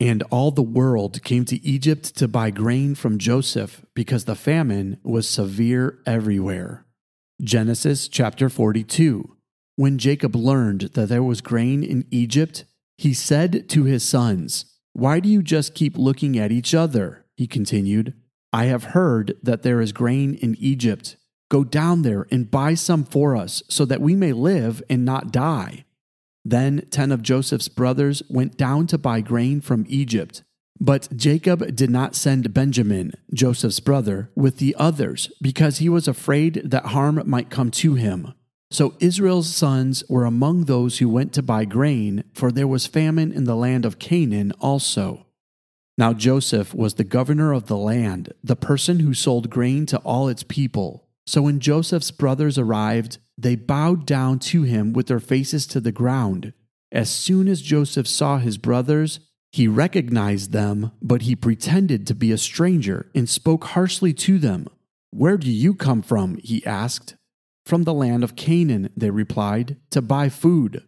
And 0.00 0.22
all 0.24 0.50
the 0.50 0.62
world 0.62 1.22
came 1.22 1.44
to 1.46 1.64
Egypt 1.64 2.16
to 2.16 2.28
buy 2.28 2.50
grain 2.50 2.94
from 2.94 3.18
Joseph 3.18 3.84
because 3.94 4.24
the 4.24 4.34
famine 4.34 4.98
was 5.02 5.28
severe 5.28 5.98
everywhere. 6.04 6.84
Genesis 7.42 8.06
chapter 8.08 8.48
42. 8.48 9.36
When 9.76 9.98
Jacob 9.98 10.36
learned 10.36 10.82
that 10.94 11.08
there 11.08 11.22
was 11.22 11.40
grain 11.40 11.82
in 11.82 12.06
Egypt, 12.10 12.64
he 12.96 13.12
said 13.12 13.68
to 13.70 13.84
his 13.84 14.04
sons, 14.04 14.66
Why 14.92 15.18
do 15.18 15.28
you 15.28 15.42
just 15.42 15.74
keep 15.74 15.96
looking 15.96 16.38
at 16.38 16.52
each 16.52 16.74
other? 16.74 17.24
He 17.36 17.48
continued. 17.48 18.14
I 18.54 18.66
have 18.66 18.84
heard 18.84 19.36
that 19.42 19.64
there 19.64 19.80
is 19.80 19.90
grain 19.90 20.34
in 20.36 20.54
Egypt. 20.60 21.16
Go 21.50 21.64
down 21.64 22.02
there 22.02 22.28
and 22.30 22.48
buy 22.48 22.74
some 22.74 23.02
for 23.02 23.34
us, 23.34 23.64
so 23.68 23.84
that 23.84 24.00
we 24.00 24.14
may 24.14 24.32
live 24.32 24.80
and 24.88 25.04
not 25.04 25.32
die. 25.32 25.84
Then 26.44 26.86
ten 26.88 27.10
of 27.10 27.20
Joseph's 27.20 27.66
brothers 27.66 28.22
went 28.30 28.56
down 28.56 28.86
to 28.86 28.96
buy 28.96 29.22
grain 29.22 29.60
from 29.60 29.84
Egypt. 29.88 30.44
But 30.78 31.08
Jacob 31.16 31.74
did 31.74 31.90
not 31.90 32.14
send 32.14 32.54
Benjamin, 32.54 33.14
Joseph's 33.32 33.80
brother, 33.80 34.30
with 34.36 34.58
the 34.58 34.76
others, 34.78 35.32
because 35.42 35.78
he 35.78 35.88
was 35.88 36.06
afraid 36.06 36.62
that 36.64 36.86
harm 36.86 37.20
might 37.26 37.50
come 37.50 37.72
to 37.72 37.94
him. 37.94 38.34
So 38.70 38.94
Israel's 39.00 39.52
sons 39.52 40.04
were 40.08 40.24
among 40.24 40.66
those 40.66 40.98
who 40.98 41.08
went 41.08 41.32
to 41.32 41.42
buy 41.42 41.64
grain, 41.64 42.22
for 42.32 42.52
there 42.52 42.68
was 42.68 42.86
famine 42.86 43.32
in 43.32 43.44
the 43.44 43.56
land 43.56 43.84
of 43.84 43.98
Canaan 43.98 44.52
also. 44.60 45.26
Now 45.96 46.12
Joseph 46.12 46.74
was 46.74 46.94
the 46.94 47.04
governor 47.04 47.52
of 47.52 47.66
the 47.66 47.76
land, 47.76 48.32
the 48.42 48.56
person 48.56 49.00
who 49.00 49.14
sold 49.14 49.50
grain 49.50 49.86
to 49.86 49.98
all 49.98 50.28
its 50.28 50.42
people. 50.42 51.06
So 51.26 51.42
when 51.42 51.60
Joseph's 51.60 52.10
brothers 52.10 52.58
arrived, 52.58 53.18
they 53.38 53.54
bowed 53.54 54.06
down 54.06 54.38
to 54.40 54.62
him 54.62 54.92
with 54.92 55.06
their 55.06 55.20
faces 55.20 55.66
to 55.68 55.80
the 55.80 55.92
ground. 55.92 56.52
As 56.92 57.10
soon 57.10 57.48
as 57.48 57.62
Joseph 57.62 58.06
saw 58.06 58.38
his 58.38 58.58
brothers, 58.58 59.20
he 59.52 59.68
recognized 59.68 60.52
them, 60.52 60.90
but 61.00 61.22
he 61.22 61.36
pretended 61.36 62.06
to 62.06 62.14
be 62.14 62.32
a 62.32 62.38
stranger 62.38 63.10
and 63.14 63.28
spoke 63.28 63.64
harshly 63.66 64.12
to 64.14 64.38
them. 64.38 64.66
Where 65.10 65.36
do 65.36 65.50
you 65.50 65.74
come 65.74 66.02
from? 66.02 66.38
he 66.42 66.66
asked. 66.66 67.14
From 67.64 67.84
the 67.84 67.94
land 67.94 68.24
of 68.24 68.36
Canaan, 68.36 68.90
they 68.96 69.10
replied, 69.10 69.76
to 69.90 70.02
buy 70.02 70.28
food. 70.28 70.82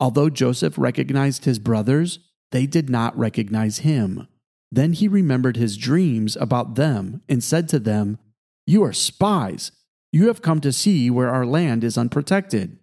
Although 0.00 0.30
Joseph 0.30 0.78
recognized 0.78 1.44
his 1.44 1.58
brothers, 1.58 2.18
they 2.50 2.66
did 2.66 2.88
not 2.88 3.16
recognize 3.16 3.80
him. 3.80 4.26
Then 4.70 4.92
he 4.92 5.08
remembered 5.08 5.56
his 5.56 5.76
dreams 5.76 6.36
about 6.36 6.74
them 6.74 7.22
and 7.28 7.42
said 7.42 7.68
to 7.70 7.78
them, 7.78 8.18
You 8.66 8.84
are 8.84 8.92
spies. 8.92 9.72
You 10.12 10.28
have 10.28 10.42
come 10.42 10.60
to 10.60 10.72
see 10.72 11.10
where 11.10 11.30
our 11.30 11.46
land 11.46 11.84
is 11.84 11.98
unprotected. 11.98 12.78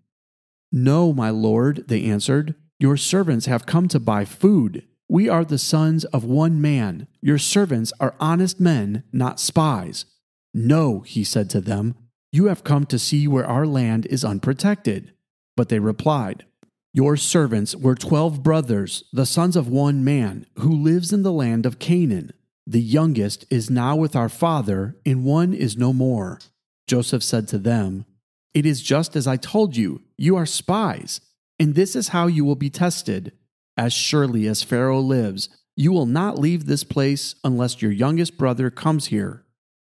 No, 0.71 1.13
my 1.13 1.29
lord, 1.29 1.85
they 1.87 2.03
answered. 2.03 2.55
Your 2.79 2.97
servants 2.97 3.45
have 3.45 3.65
come 3.65 3.87
to 3.89 3.99
buy 3.99 4.25
food. 4.25 4.85
We 5.07 5.29
are 5.29 5.45
the 5.45 5.57
sons 5.57 6.03
of 6.05 6.23
one 6.23 6.61
man. 6.61 7.07
Your 7.21 7.37
servants 7.37 7.93
are 7.99 8.15
honest 8.19 8.59
men, 8.59 9.03
not 9.13 9.39
spies. 9.39 10.05
No, 10.53 11.01
he 11.01 11.23
said 11.23 11.49
to 11.51 11.61
them, 11.61 11.95
you 12.35 12.47
have 12.47 12.65
come 12.65 12.85
to 12.87 12.99
see 12.99 13.29
where 13.29 13.47
our 13.47 13.65
land 13.65 14.07
is 14.07 14.25
unprotected. 14.25 15.13
But 15.55 15.69
they 15.69 15.79
replied, 15.79 16.43
your 16.95 17.17
servants 17.17 17.75
were 17.75 17.93
twelve 17.93 18.41
brothers, 18.41 19.03
the 19.11 19.25
sons 19.25 19.57
of 19.57 19.67
one 19.67 20.01
man, 20.05 20.45
who 20.59 20.71
lives 20.71 21.11
in 21.11 21.23
the 21.23 21.31
land 21.33 21.65
of 21.65 21.77
Canaan. 21.77 22.31
The 22.65 22.79
youngest 22.79 23.45
is 23.49 23.69
now 23.69 23.97
with 23.97 24.15
our 24.15 24.29
father, 24.29 24.95
and 25.05 25.25
one 25.25 25.53
is 25.53 25.75
no 25.75 25.91
more. 25.91 26.39
Joseph 26.87 27.21
said 27.21 27.49
to 27.49 27.57
them, 27.57 28.05
It 28.53 28.65
is 28.65 28.81
just 28.81 29.17
as 29.17 29.27
I 29.27 29.35
told 29.35 29.75
you, 29.75 30.03
you 30.17 30.37
are 30.37 30.45
spies. 30.45 31.19
And 31.59 31.75
this 31.75 31.97
is 31.97 32.07
how 32.07 32.27
you 32.27 32.45
will 32.45 32.55
be 32.55 32.69
tested. 32.69 33.33
As 33.75 33.91
surely 33.91 34.47
as 34.47 34.63
Pharaoh 34.63 35.01
lives, 35.01 35.49
you 35.75 35.91
will 35.91 36.05
not 36.05 36.39
leave 36.39 36.65
this 36.65 36.85
place 36.85 37.35
unless 37.43 37.81
your 37.81 37.91
youngest 37.91 38.37
brother 38.37 38.69
comes 38.69 39.07
here. 39.07 39.43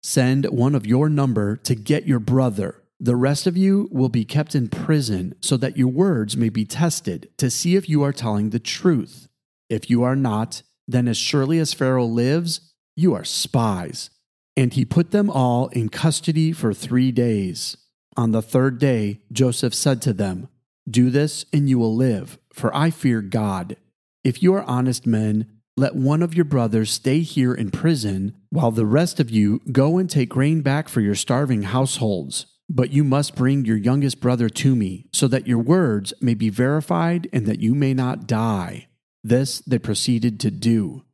Send 0.03 0.47
one 0.47 0.75
of 0.75 0.87
your 0.87 1.11
number 1.11 1.57
to 1.57 1.75
get 1.75 2.07
your 2.07 2.21
brother. 2.21 2.83
The 2.99 3.17
rest 3.17 3.47
of 3.47 3.57
you 3.57 3.89
will 3.93 4.09
be 4.09 4.25
kept 4.25 4.55
in 4.55 4.69
prison 4.69 5.35
so 5.43 5.57
that 5.59 5.77
your 5.77 5.89
words 5.89 6.37
may 6.37 6.49
be 6.49 6.65
tested 6.65 7.29
to 7.37 7.51
see 7.51 7.77
if 7.77 7.89
you 7.89 8.03
are 8.03 8.13
telling 8.13 8.51
the 8.51 8.59
truth. 8.59 9.29
If 9.69 9.91
you 9.91 10.03
are 10.03 10.17
not, 10.17 10.63
then 10.89 11.07
as 11.07 11.19
surely 11.19 11.59
as 11.59 11.75
Pharaoh 11.75 12.07
lives, 12.07 12.73
you 12.95 13.13
are 13.15 13.25
spies. 13.25 14.11
And 14.57 14.73
he 14.73 14.87
put 14.87 15.11
them 15.11 15.29
all 15.29 15.69
in 15.69 15.91
custody 15.91 16.53
for 16.53 16.73
three 16.73 17.13
days. 17.13 17.77
On 18.17 18.33
the 18.33 18.41
third 18.41 18.79
day, 18.79 19.21
Joseph 19.31 19.75
said 19.75 20.01
to 20.03 20.15
them, 20.15 20.49
Do 20.89 21.11
this 21.11 21.45
and 21.53 21.69
you 21.69 21.79
will 21.79 21.95
live, 21.95 22.39
for 22.51 22.75
I 22.75 22.89
fear 22.89 23.21
God. 23.21 23.77
If 24.25 24.43
you 24.43 24.55
are 24.55 24.63
honest 24.63 25.07
men, 25.07 25.61
let 25.77 25.95
one 25.95 26.23
of 26.23 26.35
your 26.35 26.47
brothers 26.47 26.91
stay 26.91 27.21
here 27.21 27.53
in 27.53 27.71
prison, 27.71 28.35
while 28.49 28.71
the 28.71 28.87
rest 28.87 29.21
of 29.21 29.29
you 29.29 29.61
go 29.71 29.99
and 29.99 30.09
take 30.09 30.31
grain 30.31 30.63
back 30.63 30.89
for 30.89 31.03
your 31.03 31.15
starving 31.15 31.65
households. 31.65 32.47
But 32.69 32.91
you 32.91 33.05
must 33.05 33.37
bring 33.37 33.65
your 33.65 33.77
youngest 33.77 34.21
brother 34.21 34.49
to 34.49 34.75
me, 34.75 35.07
so 35.13 35.29
that 35.29 35.47
your 35.47 35.59
words 35.59 36.13
may 36.21 36.35
be 36.35 36.51
verified 36.51 37.29
and 37.33 37.47
that 37.47 37.61
you 37.61 37.75
may 37.75 37.95
not 37.95 38.27
die. 38.27 38.89
This 39.23 39.61
they 39.61 39.79
proceeded 39.79 40.41
to 40.41 40.51
do. 40.51 41.05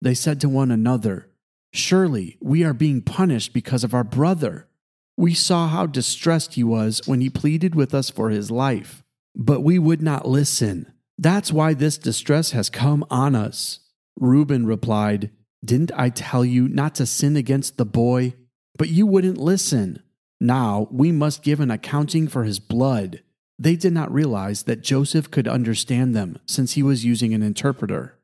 They 0.00 0.14
said 0.14 0.40
to 0.40 0.48
one 0.48 0.70
another, 0.70 1.28
Surely 1.72 2.36
we 2.40 2.64
are 2.64 2.72
being 2.72 3.02
punished 3.02 3.52
because 3.52 3.84
of 3.84 3.94
our 3.94 4.04
brother. 4.04 4.68
We 5.16 5.34
saw 5.34 5.68
how 5.68 5.86
distressed 5.86 6.54
he 6.54 6.64
was 6.64 7.02
when 7.06 7.20
he 7.20 7.30
pleaded 7.30 7.74
with 7.74 7.94
us 7.94 8.10
for 8.10 8.30
his 8.30 8.50
life, 8.50 9.02
but 9.36 9.60
we 9.60 9.78
would 9.78 10.00
not 10.00 10.26
listen. 10.26 10.92
That's 11.18 11.52
why 11.52 11.74
this 11.74 11.98
distress 11.98 12.52
has 12.52 12.70
come 12.70 13.04
on 13.10 13.34
us. 13.34 13.80
Reuben 14.18 14.64
replied, 14.64 15.30
Didn't 15.64 15.92
I 15.94 16.08
tell 16.08 16.44
you 16.44 16.68
not 16.68 16.94
to 16.96 17.06
sin 17.06 17.36
against 17.36 17.76
the 17.76 17.84
boy? 17.84 18.34
But 18.78 18.88
you 18.88 19.06
wouldn't 19.06 19.36
listen. 19.36 20.02
Now 20.40 20.88
we 20.90 21.12
must 21.12 21.42
give 21.42 21.60
an 21.60 21.70
accounting 21.70 22.26
for 22.26 22.44
his 22.44 22.58
blood. 22.58 23.22
They 23.58 23.76
did 23.76 23.92
not 23.92 24.12
realize 24.12 24.62
that 24.62 24.80
Joseph 24.80 25.30
could 25.30 25.46
understand 25.46 26.16
them 26.16 26.38
since 26.46 26.72
he 26.72 26.82
was 26.82 27.04
using 27.04 27.34
an 27.34 27.42
interpreter. 27.42 28.18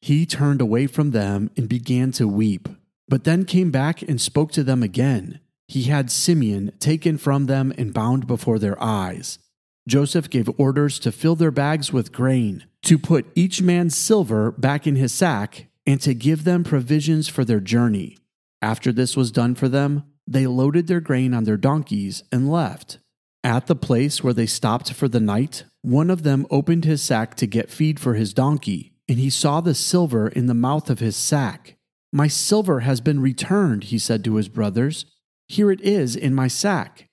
He 0.00 0.26
turned 0.26 0.60
away 0.60 0.88
from 0.88 1.12
them 1.12 1.50
and 1.56 1.68
began 1.68 2.10
to 2.12 2.26
weep, 2.26 2.68
but 3.08 3.24
then 3.24 3.44
came 3.44 3.70
back 3.70 4.02
and 4.02 4.20
spoke 4.20 4.50
to 4.52 4.64
them 4.64 4.82
again. 4.82 5.40
He 5.68 5.84
had 5.84 6.10
Simeon 6.10 6.72
taken 6.80 7.16
from 7.18 7.46
them 7.46 7.72
and 7.78 7.94
bound 7.94 8.26
before 8.26 8.58
their 8.58 8.82
eyes. 8.82 9.38
Joseph 9.86 10.28
gave 10.28 10.50
orders 10.58 10.98
to 10.98 11.12
fill 11.12 11.36
their 11.36 11.50
bags 11.50 11.92
with 11.92 12.12
grain, 12.12 12.64
to 12.82 12.98
put 12.98 13.26
each 13.34 13.62
man's 13.62 13.96
silver 13.96 14.50
back 14.52 14.86
in 14.86 14.96
his 14.96 15.12
sack, 15.12 15.68
and 15.86 16.00
to 16.00 16.14
give 16.14 16.44
them 16.44 16.64
provisions 16.64 17.28
for 17.28 17.44
their 17.44 17.60
journey. 17.60 18.18
After 18.60 18.92
this 18.92 19.16
was 19.16 19.30
done 19.30 19.54
for 19.54 19.68
them, 19.68 20.04
they 20.26 20.46
loaded 20.46 20.86
their 20.86 21.00
grain 21.00 21.34
on 21.34 21.44
their 21.44 21.56
donkeys 21.56 22.22
and 22.32 22.50
left. 22.50 22.98
At 23.42 23.66
the 23.66 23.76
place 23.76 24.24
where 24.24 24.32
they 24.32 24.46
stopped 24.46 24.92
for 24.92 25.06
the 25.06 25.20
night, 25.20 25.64
one 25.82 26.08
of 26.08 26.22
them 26.22 26.46
opened 26.50 26.84
his 26.84 27.02
sack 27.02 27.34
to 27.36 27.46
get 27.46 27.70
feed 27.70 28.00
for 28.00 28.14
his 28.14 28.32
donkey 28.32 28.94
and 29.08 29.18
he 29.18 29.30
saw 29.30 29.60
the 29.60 29.74
silver 29.74 30.28
in 30.28 30.46
the 30.46 30.54
mouth 30.54 30.88
of 30.90 31.00
his 31.00 31.16
sack. 31.16 31.76
My 32.12 32.28
silver 32.28 32.80
has 32.80 33.00
been 33.00 33.20
returned, 33.20 33.84
he 33.84 33.98
said 33.98 34.24
to 34.24 34.36
his 34.36 34.48
brothers. 34.48 35.04
Here 35.48 35.70
it 35.70 35.80
is 35.80 36.16
in 36.16 36.34
my 36.34 36.48
sack. 36.48 37.08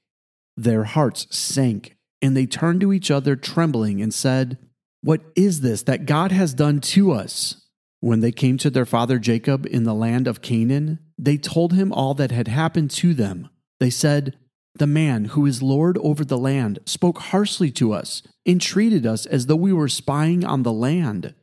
Their 0.56 0.86
hearts 0.86 1.28
sank, 1.36 1.98
and 2.22 2.38
they 2.38 2.46
turned 2.46 2.82
to 2.82 2.94
each 2.94 3.12
other 3.12 3.36
trembling 3.36 4.02
and 4.02 4.14
said, 4.14 4.58
What 5.02 5.22
is 5.36 5.62
this 5.62 5.84
that 5.84 6.06
God 6.06 6.32
has 6.32 6.54
done 6.54 6.80
to 6.82 7.12
us? 7.12 7.68
When 8.02 8.20
they 8.20 8.32
came 8.32 8.58
to 8.58 8.72
their 8.72 8.86
father 8.86 9.20
Jacob 9.20 9.68
in 9.68 9.84
the 9.84 9.94
land 9.94 10.28
of 10.28 10.42
Canaan, 10.42 11.00
they 11.20 11.38
told 11.38 11.74
him 11.74 11.94
all 11.94 12.16
that 12.16 12.32
had 12.32 12.48
happened 12.48 12.90
to 12.92 13.14
them. 13.14 13.48
They 13.80 13.92
said, 13.92 14.38
The 14.74 14.88
man 14.88 15.26
who 15.26 15.46
is 15.46 15.62
Lord 15.62 16.00
over 16.00 16.26
the 16.26 16.38
land 16.38 16.80
spoke 16.88 17.20
harshly 17.20 17.70
to 17.74 17.94
us, 17.94 18.24
and 18.44 18.60
treated 18.60 19.06
us 19.06 19.28
as 19.28 19.46
though 19.46 19.56
we 19.56 19.72
were 19.72 19.88
spying 19.88 20.44
on 20.44 20.64
the 20.64 20.74
land. 20.74 21.36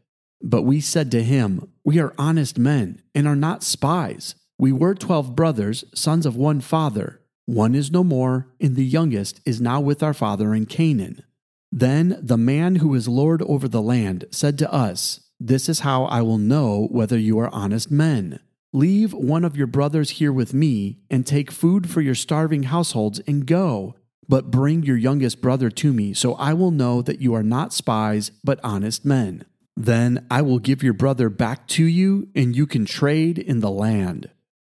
But 0.43 0.63
we 0.63 0.81
said 0.81 1.13
to 1.13 1.23
him, 1.23 1.71
We 1.85 2.01
are 2.01 2.15
honest 2.19 2.59
men 2.59 3.03
and 3.15 3.29
are 3.29 3.37
not 3.37 3.63
spies. 3.63 4.35
We 4.59 4.73
were 4.73 4.97
twelve 4.97 5.37
brothers, 5.37 5.85
sons 5.95 6.27
of 6.27 6.35
one 6.35 6.61
father. 6.61 7.21
One 7.47 7.77
is 7.77 7.93
no 7.93 8.03
more, 8.03 8.49
and 8.61 8.75
the 8.75 8.85
youngest 8.85 9.41
is 9.47 9.61
now 9.61 9.81
with 9.81 10.03
our 10.03 10.13
father 10.13 10.53
in 10.55 10.67
Canaan. 10.67 11.23
Then 11.71 12.19
the 12.21 12.37
man 12.37 12.77
who 12.77 12.95
is 12.95 13.07
Lord 13.07 13.43
over 13.43 13.69
the 13.69 13.81
land 13.81 14.25
said 14.33 14.59
to 14.59 14.73
us, 14.73 15.21
This 15.41 15.69
is 15.69 15.81
how 15.81 16.05
I 16.05 16.23
will 16.23 16.39
know 16.39 16.89
whether 16.91 17.19
you 17.19 17.39
are 17.39 17.53
honest 17.55 17.91
men. 17.91 18.41
Leave 18.73 19.13
one 19.15 19.45
of 19.45 19.57
your 19.57 19.67
brothers 19.67 20.11
here 20.11 20.33
with 20.33 20.53
me, 20.53 20.99
and 21.09 21.27
take 21.27 21.51
food 21.51 21.89
for 21.89 22.01
your 22.01 22.15
starving 22.15 22.65
households, 22.65 23.21
and 23.21 23.47
go. 23.47 23.95
But 24.29 24.51
bring 24.51 24.83
your 24.83 24.97
youngest 24.97 25.41
brother 25.41 25.71
to 25.71 25.93
me, 25.93 26.13
so 26.13 26.35
I 26.35 26.53
will 26.53 26.71
know 26.71 27.01
that 27.03 27.21
you 27.21 27.35
are 27.35 27.43
not 27.43 27.73
spies, 27.73 28.31
but 28.45 28.61
honest 28.63 29.05
men. 29.05 29.47
Then 29.77 30.27
I 30.31 30.43
will 30.43 30.59
give 30.59 30.83
your 30.83 30.93
brother 30.93 31.31
back 31.31 31.67
to 31.69 31.85
you, 31.85 32.29
and 32.35 32.55
you 32.55 32.67
can 32.67 32.85
trade 32.85 33.39
in 33.39 33.61
the 33.61 33.71
land. 33.71 34.29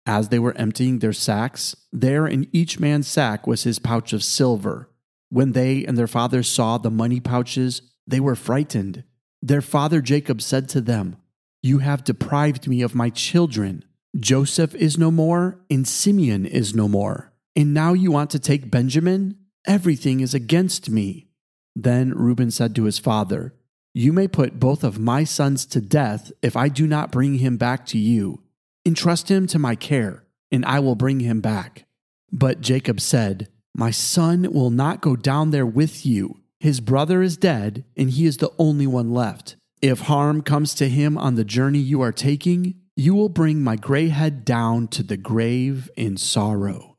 As 0.06 0.28
they 0.28 0.38
were 0.38 0.56
emptying 0.56 1.00
their 1.00 1.12
sacks, 1.12 1.76
there 1.92 2.26
in 2.26 2.48
each 2.52 2.80
man's 2.80 3.08
sack 3.08 3.46
was 3.46 3.64
his 3.64 3.78
pouch 3.78 4.12
of 4.12 4.24
silver. 4.24 4.88
When 5.28 5.52
they 5.52 5.84
and 5.84 5.98
their 5.98 6.06
father 6.06 6.42
saw 6.42 6.78
the 6.78 6.90
money 6.90 7.20
pouches, 7.20 7.82
they 8.06 8.20
were 8.20 8.36
frightened. 8.36 9.04
Their 9.42 9.60
father 9.60 10.00
Jacob 10.00 10.40
said 10.40 10.68
to 10.70 10.80
them, 10.80 11.16
You 11.62 11.78
have 11.78 12.04
deprived 12.04 12.68
me 12.68 12.82
of 12.82 12.94
my 12.94 13.10
children. 13.10 13.84
Joseph 14.18 14.74
is 14.74 14.96
no 14.96 15.10
more, 15.10 15.58
and 15.68 15.86
Simeon 15.86 16.46
is 16.46 16.74
no 16.74 16.88
more. 16.88 17.32
And 17.56 17.74
now 17.74 17.92
you 17.92 18.10
want 18.10 18.30
to 18.30 18.38
take 18.38 18.70
Benjamin? 18.70 19.36
Everything 19.66 20.20
is 20.20 20.32
against 20.32 20.88
me. 20.90 21.28
Then 21.74 22.12
Reuben 22.12 22.50
said 22.50 22.74
to 22.76 22.84
his 22.84 22.98
father, 22.98 23.54
you 23.94 24.12
may 24.12 24.26
put 24.26 24.58
both 24.58 24.84
of 24.84 24.98
my 24.98 25.24
sons 25.24 25.66
to 25.66 25.80
death 25.80 26.32
if 26.40 26.56
I 26.56 26.68
do 26.68 26.86
not 26.86 27.12
bring 27.12 27.38
him 27.38 27.58
back 27.58 27.84
to 27.86 27.98
you. 27.98 28.42
Entrust 28.86 29.30
him 29.30 29.46
to 29.48 29.58
my 29.58 29.74
care, 29.74 30.24
and 30.50 30.64
I 30.64 30.80
will 30.80 30.94
bring 30.94 31.20
him 31.20 31.40
back. 31.40 31.84
But 32.32 32.62
Jacob 32.62 33.00
said, 33.00 33.48
My 33.74 33.90
son 33.90 34.50
will 34.52 34.70
not 34.70 35.02
go 35.02 35.14
down 35.14 35.50
there 35.50 35.66
with 35.66 36.06
you. 36.06 36.40
His 36.62 36.78
brother 36.78 37.22
is 37.22 37.36
dead, 37.36 37.84
and 37.96 38.08
he 38.08 38.24
is 38.24 38.36
the 38.36 38.52
only 38.56 38.86
one 38.86 39.12
left. 39.12 39.56
If 39.80 40.02
harm 40.02 40.42
comes 40.42 40.74
to 40.74 40.88
him 40.88 41.18
on 41.18 41.34
the 41.34 41.44
journey 41.44 41.80
you 41.80 42.00
are 42.02 42.12
taking, 42.12 42.76
you 42.94 43.16
will 43.16 43.28
bring 43.28 43.64
my 43.64 43.74
gray 43.74 44.10
head 44.10 44.44
down 44.44 44.86
to 44.94 45.02
the 45.02 45.16
grave 45.16 45.90
in 45.96 46.16
sorrow. 46.16 46.98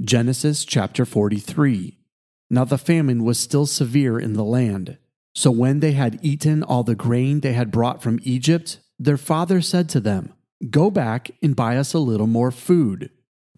Genesis 0.00 0.64
chapter 0.64 1.04
43. 1.04 1.98
Now 2.48 2.64
the 2.64 2.78
famine 2.78 3.24
was 3.24 3.36
still 3.40 3.66
severe 3.66 4.16
in 4.16 4.34
the 4.34 4.44
land. 4.44 4.96
So 5.34 5.50
when 5.50 5.80
they 5.80 5.90
had 5.90 6.20
eaten 6.22 6.62
all 6.62 6.84
the 6.84 6.94
grain 6.94 7.40
they 7.40 7.54
had 7.54 7.72
brought 7.72 8.00
from 8.00 8.20
Egypt, 8.22 8.78
their 8.96 9.16
father 9.16 9.60
said 9.60 9.88
to 9.88 9.98
them, 9.98 10.32
Go 10.70 10.88
back 10.88 11.32
and 11.42 11.56
buy 11.56 11.78
us 11.78 11.94
a 11.94 11.98
little 11.98 12.28
more 12.28 12.52
food. 12.52 13.10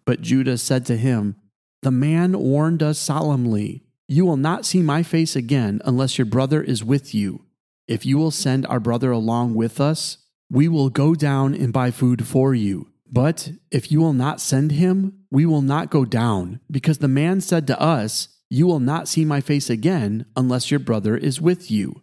But 0.03 0.21
Judah 0.21 0.57
said 0.57 0.83
to 0.87 0.97
him, 0.97 1.35
The 1.83 1.91
man 1.91 2.39
warned 2.39 2.81
us 2.81 2.97
solemnly, 2.97 3.83
You 4.07 4.25
will 4.25 4.37
not 4.37 4.65
see 4.65 4.81
my 4.81 5.03
face 5.03 5.35
again 5.35 5.81
unless 5.83 6.17
your 6.17 6.25
brother 6.25 6.61
is 6.61 6.83
with 6.83 7.13
you. 7.13 7.43
If 7.87 8.05
you 8.05 8.17
will 8.17 8.31
send 8.31 8.65
our 8.67 8.79
brother 8.79 9.11
along 9.11 9.55
with 9.55 9.81
us, 9.81 10.17
we 10.49 10.69
will 10.69 10.89
go 10.89 11.13
down 11.13 11.53
and 11.53 11.73
buy 11.73 11.91
food 11.91 12.25
for 12.25 12.55
you. 12.55 12.87
But 13.11 13.51
if 13.69 13.91
you 13.91 13.99
will 13.99 14.13
not 14.13 14.39
send 14.39 14.71
him, 14.71 15.25
we 15.29 15.45
will 15.45 15.61
not 15.61 15.89
go 15.89 16.05
down, 16.05 16.59
because 16.71 16.99
the 16.99 17.07
man 17.07 17.41
said 17.41 17.67
to 17.67 17.79
us, 17.79 18.29
you 18.49 18.65
will 18.65 18.79
not 18.79 19.09
see 19.09 19.25
my 19.25 19.41
face 19.41 19.69
again 19.69 20.25
unless 20.35 20.71
your 20.71 20.79
brother 20.79 21.17
is 21.17 21.41
with 21.41 21.69
you. 21.69 22.01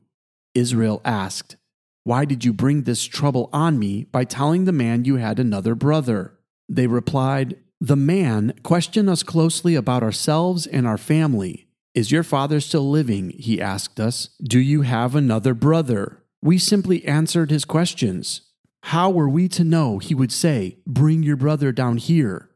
Israel 0.54 1.00
asked, 1.04 1.56
Why 2.04 2.26
did 2.26 2.44
you 2.44 2.52
bring 2.52 2.82
this 2.82 3.04
trouble 3.04 3.48
on 3.52 3.78
me 3.78 4.04
by 4.04 4.24
telling 4.24 4.64
the 4.64 4.72
man 4.72 5.06
you 5.06 5.16
had 5.16 5.38
another 5.38 5.74
brother? 5.74 6.38
They 6.68 6.86
replied, 6.86 7.56
The 7.80 7.96
man 7.96 8.54
questioned 8.62 9.08
us 9.08 9.22
closely 9.22 9.74
about 9.74 10.02
ourselves 10.02 10.66
and 10.66 10.86
our 10.86 10.98
family. 10.98 11.66
Is 11.94 12.10
your 12.10 12.24
father 12.24 12.58
still 12.58 12.90
living? 12.90 13.30
He 13.38 13.60
asked 13.60 14.00
us. 14.00 14.30
Do 14.42 14.58
you 14.58 14.82
have 14.82 15.14
another 15.14 15.54
brother? 15.54 16.24
We 16.42 16.58
simply 16.58 17.04
answered 17.04 17.50
his 17.50 17.64
questions. 17.64 18.40
How 18.84 19.10
were 19.10 19.28
we 19.28 19.46
to 19.48 19.62
know 19.62 19.98
he 19.98 20.14
would 20.14 20.32
say, 20.32 20.78
Bring 20.86 21.22
your 21.22 21.36
brother 21.36 21.70
down 21.70 21.98
here? 21.98 22.50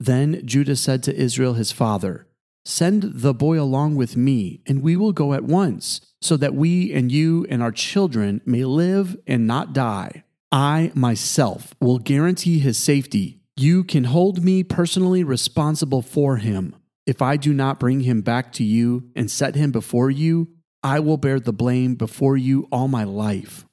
Then 0.00 0.40
Judah 0.46 0.74
said 0.74 1.02
to 1.02 1.14
Israel 1.14 1.52
his 1.52 1.70
father, 1.70 2.26
Send 2.64 3.02
the 3.20 3.34
boy 3.34 3.60
along 3.60 3.96
with 3.96 4.16
me, 4.16 4.62
and 4.66 4.82
we 4.82 4.96
will 4.96 5.12
go 5.12 5.34
at 5.34 5.44
once, 5.44 6.00
so 6.22 6.36
that 6.38 6.54
we 6.54 6.92
and 6.92 7.12
you 7.12 7.46
and 7.50 7.62
our 7.62 7.72
children 7.72 8.40
may 8.46 8.64
live 8.64 9.16
and 9.26 9.46
not 9.46 9.74
die. 9.74 10.24
I 10.50 10.92
myself 10.94 11.74
will 11.78 11.98
guarantee 11.98 12.58
his 12.58 12.78
safety. 12.78 13.42
You 13.54 13.84
can 13.84 14.04
hold 14.04 14.42
me 14.42 14.64
personally 14.64 15.22
responsible 15.24 16.00
for 16.00 16.38
him. 16.38 16.74
If 17.08 17.22
I 17.22 17.38
do 17.38 17.54
not 17.54 17.80
bring 17.80 18.00
him 18.00 18.20
back 18.20 18.52
to 18.52 18.64
you 18.64 19.08
and 19.16 19.30
set 19.30 19.54
him 19.54 19.72
before 19.72 20.10
you, 20.10 20.48
I 20.82 21.00
will 21.00 21.16
bear 21.16 21.40
the 21.40 21.54
blame 21.54 21.94
before 21.94 22.36
you 22.36 22.68
all 22.70 22.86
my 22.86 23.04
life. 23.04 23.64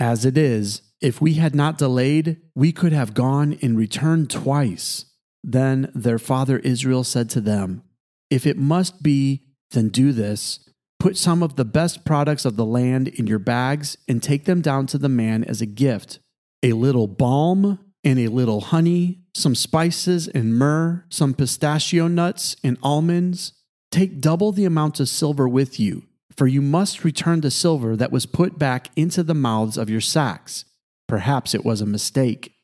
As 0.00 0.24
it 0.24 0.38
is, 0.38 0.80
if 0.98 1.20
we 1.20 1.34
had 1.34 1.54
not 1.54 1.76
delayed, 1.76 2.38
we 2.54 2.72
could 2.72 2.92
have 2.94 3.12
gone 3.12 3.58
and 3.60 3.76
returned 3.76 4.30
twice. 4.30 5.04
Then 5.44 5.92
their 5.94 6.18
father 6.18 6.60
Israel 6.60 7.04
said 7.04 7.28
to 7.30 7.42
them, 7.42 7.82
If 8.30 8.46
it 8.46 8.56
must 8.56 9.02
be, 9.02 9.44
then 9.72 9.90
do 9.90 10.12
this. 10.12 10.66
Put 10.98 11.18
some 11.18 11.42
of 11.42 11.56
the 11.56 11.66
best 11.66 12.06
products 12.06 12.46
of 12.46 12.56
the 12.56 12.64
land 12.64 13.08
in 13.08 13.26
your 13.26 13.38
bags 13.38 13.98
and 14.08 14.22
take 14.22 14.46
them 14.46 14.62
down 14.62 14.86
to 14.86 14.96
the 14.96 15.10
man 15.10 15.44
as 15.44 15.60
a 15.60 15.66
gift 15.66 16.20
a 16.62 16.72
little 16.72 17.06
balm 17.06 17.78
and 18.08 18.18
a 18.18 18.28
little 18.28 18.62
honey, 18.62 19.20
some 19.34 19.54
spices 19.54 20.28
and 20.28 20.56
myrrh, 20.56 21.04
some 21.10 21.34
pistachio 21.34 22.08
nuts 22.08 22.56
and 22.64 22.78
almonds. 22.82 23.52
Take 23.90 24.18
double 24.18 24.50
the 24.50 24.64
amount 24.64 24.98
of 24.98 25.10
silver 25.10 25.46
with 25.46 25.78
you, 25.78 26.04
for 26.34 26.46
you 26.46 26.62
must 26.62 27.04
return 27.04 27.42
the 27.42 27.50
silver 27.50 27.96
that 27.96 28.10
was 28.10 28.24
put 28.24 28.58
back 28.58 28.88
into 28.96 29.22
the 29.22 29.34
mouths 29.34 29.76
of 29.76 29.90
your 29.90 30.00
sacks. 30.00 30.64
Perhaps 31.06 31.54
it 31.54 31.66
was 31.66 31.82
a 31.82 31.86
mistake. 31.86 32.54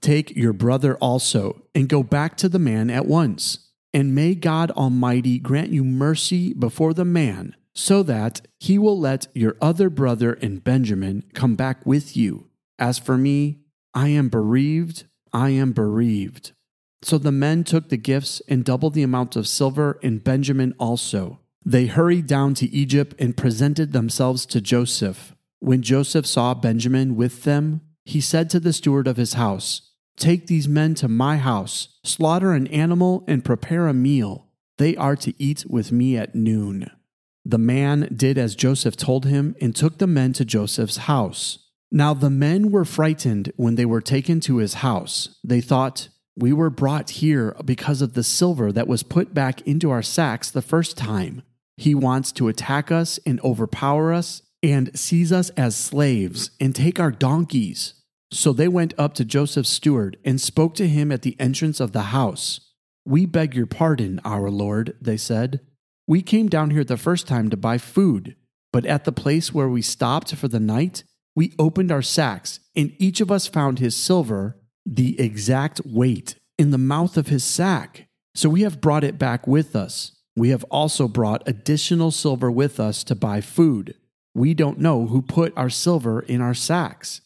Take 0.00 0.34
your 0.34 0.54
brother 0.54 0.96
also, 0.96 1.64
and 1.74 1.86
go 1.86 2.02
back 2.02 2.38
to 2.38 2.48
the 2.48 2.58
man 2.58 2.88
at 2.88 3.04
once. 3.04 3.58
And 3.92 4.14
may 4.14 4.34
God 4.34 4.70
Almighty 4.70 5.38
grant 5.38 5.68
you 5.68 5.84
mercy 5.84 6.54
before 6.54 6.94
the 6.94 7.04
man, 7.04 7.54
so 7.74 8.02
that 8.04 8.40
he 8.58 8.78
will 8.78 8.98
let 8.98 9.26
your 9.34 9.56
other 9.60 9.90
brother 9.90 10.32
and 10.40 10.64
Benjamin 10.64 11.24
come 11.34 11.56
back 11.56 11.84
with 11.84 12.16
you. 12.16 12.48
As 12.78 12.98
for 12.98 13.18
me, 13.18 13.63
I 13.94 14.08
am 14.08 14.28
bereaved, 14.28 15.04
I 15.32 15.50
am 15.50 15.72
bereaved. 15.72 16.52
So 17.02 17.18
the 17.18 17.32
men 17.32 17.64
took 17.64 17.88
the 17.88 17.96
gifts 17.96 18.40
and 18.48 18.64
doubled 18.64 18.94
the 18.94 19.02
amount 19.02 19.36
of 19.36 19.46
silver, 19.46 20.00
and 20.02 20.24
Benjamin 20.24 20.74
also. 20.78 21.40
They 21.64 21.86
hurried 21.86 22.26
down 22.26 22.54
to 22.54 22.70
Egypt 22.70 23.14
and 23.18 23.36
presented 23.36 23.92
themselves 23.92 24.46
to 24.46 24.60
Joseph. 24.60 25.34
When 25.60 25.82
Joseph 25.82 26.26
saw 26.26 26.54
Benjamin 26.54 27.16
with 27.16 27.44
them, 27.44 27.82
he 28.04 28.20
said 28.20 28.50
to 28.50 28.60
the 28.60 28.72
steward 28.72 29.06
of 29.06 29.16
his 29.16 29.34
house, 29.34 29.92
Take 30.16 30.46
these 30.46 30.68
men 30.68 30.94
to 30.96 31.08
my 31.08 31.36
house, 31.38 31.98
slaughter 32.04 32.52
an 32.52 32.66
animal, 32.68 33.24
and 33.26 33.44
prepare 33.44 33.88
a 33.88 33.94
meal. 33.94 34.48
They 34.78 34.96
are 34.96 35.16
to 35.16 35.34
eat 35.42 35.64
with 35.68 35.92
me 35.92 36.16
at 36.16 36.34
noon. 36.34 36.90
The 37.44 37.58
man 37.58 38.08
did 38.14 38.38
as 38.38 38.54
Joseph 38.56 38.96
told 38.96 39.26
him 39.26 39.54
and 39.60 39.74
took 39.74 39.98
the 39.98 40.06
men 40.06 40.32
to 40.34 40.44
Joseph's 40.44 40.98
house. 40.98 41.63
Now 41.90 42.14
the 42.14 42.30
men 42.30 42.70
were 42.70 42.84
frightened 42.84 43.52
when 43.56 43.76
they 43.76 43.84
were 43.84 44.00
taken 44.00 44.40
to 44.40 44.56
his 44.56 44.74
house. 44.74 45.38
They 45.44 45.60
thought, 45.60 46.08
We 46.36 46.52
were 46.52 46.70
brought 46.70 47.10
here 47.10 47.56
because 47.64 48.02
of 48.02 48.14
the 48.14 48.24
silver 48.24 48.72
that 48.72 48.88
was 48.88 49.02
put 49.02 49.32
back 49.32 49.60
into 49.62 49.90
our 49.90 50.02
sacks 50.02 50.50
the 50.50 50.62
first 50.62 50.96
time. 50.96 51.42
He 51.76 51.94
wants 51.94 52.32
to 52.32 52.48
attack 52.48 52.90
us 52.90 53.18
and 53.26 53.40
overpower 53.42 54.12
us 54.12 54.42
and 54.62 54.98
seize 54.98 55.32
us 55.32 55.50
as 55.50 55.76
slaves 55.76 56.50
and 56.58 56.74
take 56.74 56.98
our 56.98 57.10
donkeys. 57.10 57.94
So 58.30 58.52
they 58.52 58.68
went 58.68 58.94
up 58.98 59.14
to 59.14 59.24
Joseph's 59.24 59.70
steward 59.70 60.16
and 60.24 60.40
spoke 60.40 60.74
to 60.76 60.88
him 60.88 61.12
at 61.12 61.22
the 61.22 61.36
entrance 61.38 61.80
of 61.80 61.92
the 61.92 62.04
house. 62.04 62.60
We 63.04 63.26
beg 63.26 63.54
your 63.54 63.66
pardon, 63.66 64.20
our 64.24 64.50
lord, 64.50 64.96
they 65.00 65.16
said. 65.16 65.60
We 66.06 66.22
came 66.22 66.48
down 66.48 66.70
here 66.70 66.84
the 66.84 66.96
first 66.96 67.28
time 67.28 67.50
to 67.50 67.56
buy 67.56 67.78
food, 67.78 68.36
but 68.72 68.86
at 68.86 69.04
the 69.04 69.12
place 69.12 69.52
where 69.52 69.68
we 69.68 69.82
stopped 69.82 70.34
for 70.34 70.48
the 70.48 70.60
night, 70.60 71.04
we 71.36 71.54
opened 71.58 71.90
our 71.90 72.02
sacks, 72.02 72.60
and 72.76 72.94
each 72.98 73.20
of 73.20 73.30
us 73.30 73.46
found 73.46 73.78
his 73.78 73.96
silver, 73.96 74.56
the 74.86 75.18
exact 75.20 75.80
weight, 75.84 76.36
in 76.58 76.70
the 76.70 76.78
mouth 76.78 77.16
of 77.16 77.28
his 77.28 77.44
sack. 77.44 78.08
So 78.34 78.48
we 78.48 78.62
have 78.62 78.80
brought 78.80 79.04
it 79.04 79.18
back 79.18 79.46
with 79.46 79.74
us. 79.74 80.12
We 80.36 80.50
have 80.50 80.64
also 80.64 81.08
brought 81.08 81.46
additional 81.48 82.10
silver 82.10 82.50
with 82.50 82.80
us 82.80 83.04
to 83.04 83.14
buy 83.14 83.40
food. 83.40 83.94
We 84.34 84.54
don't 84.54 84.80
know 84.80 85.06
who 85.06 85.22
put 85.22 85.56
our 85.56 85.70
silver 85.70 86.20
in 86.20 86.40
our 86.40 86.54
sacks. 86.54 87.20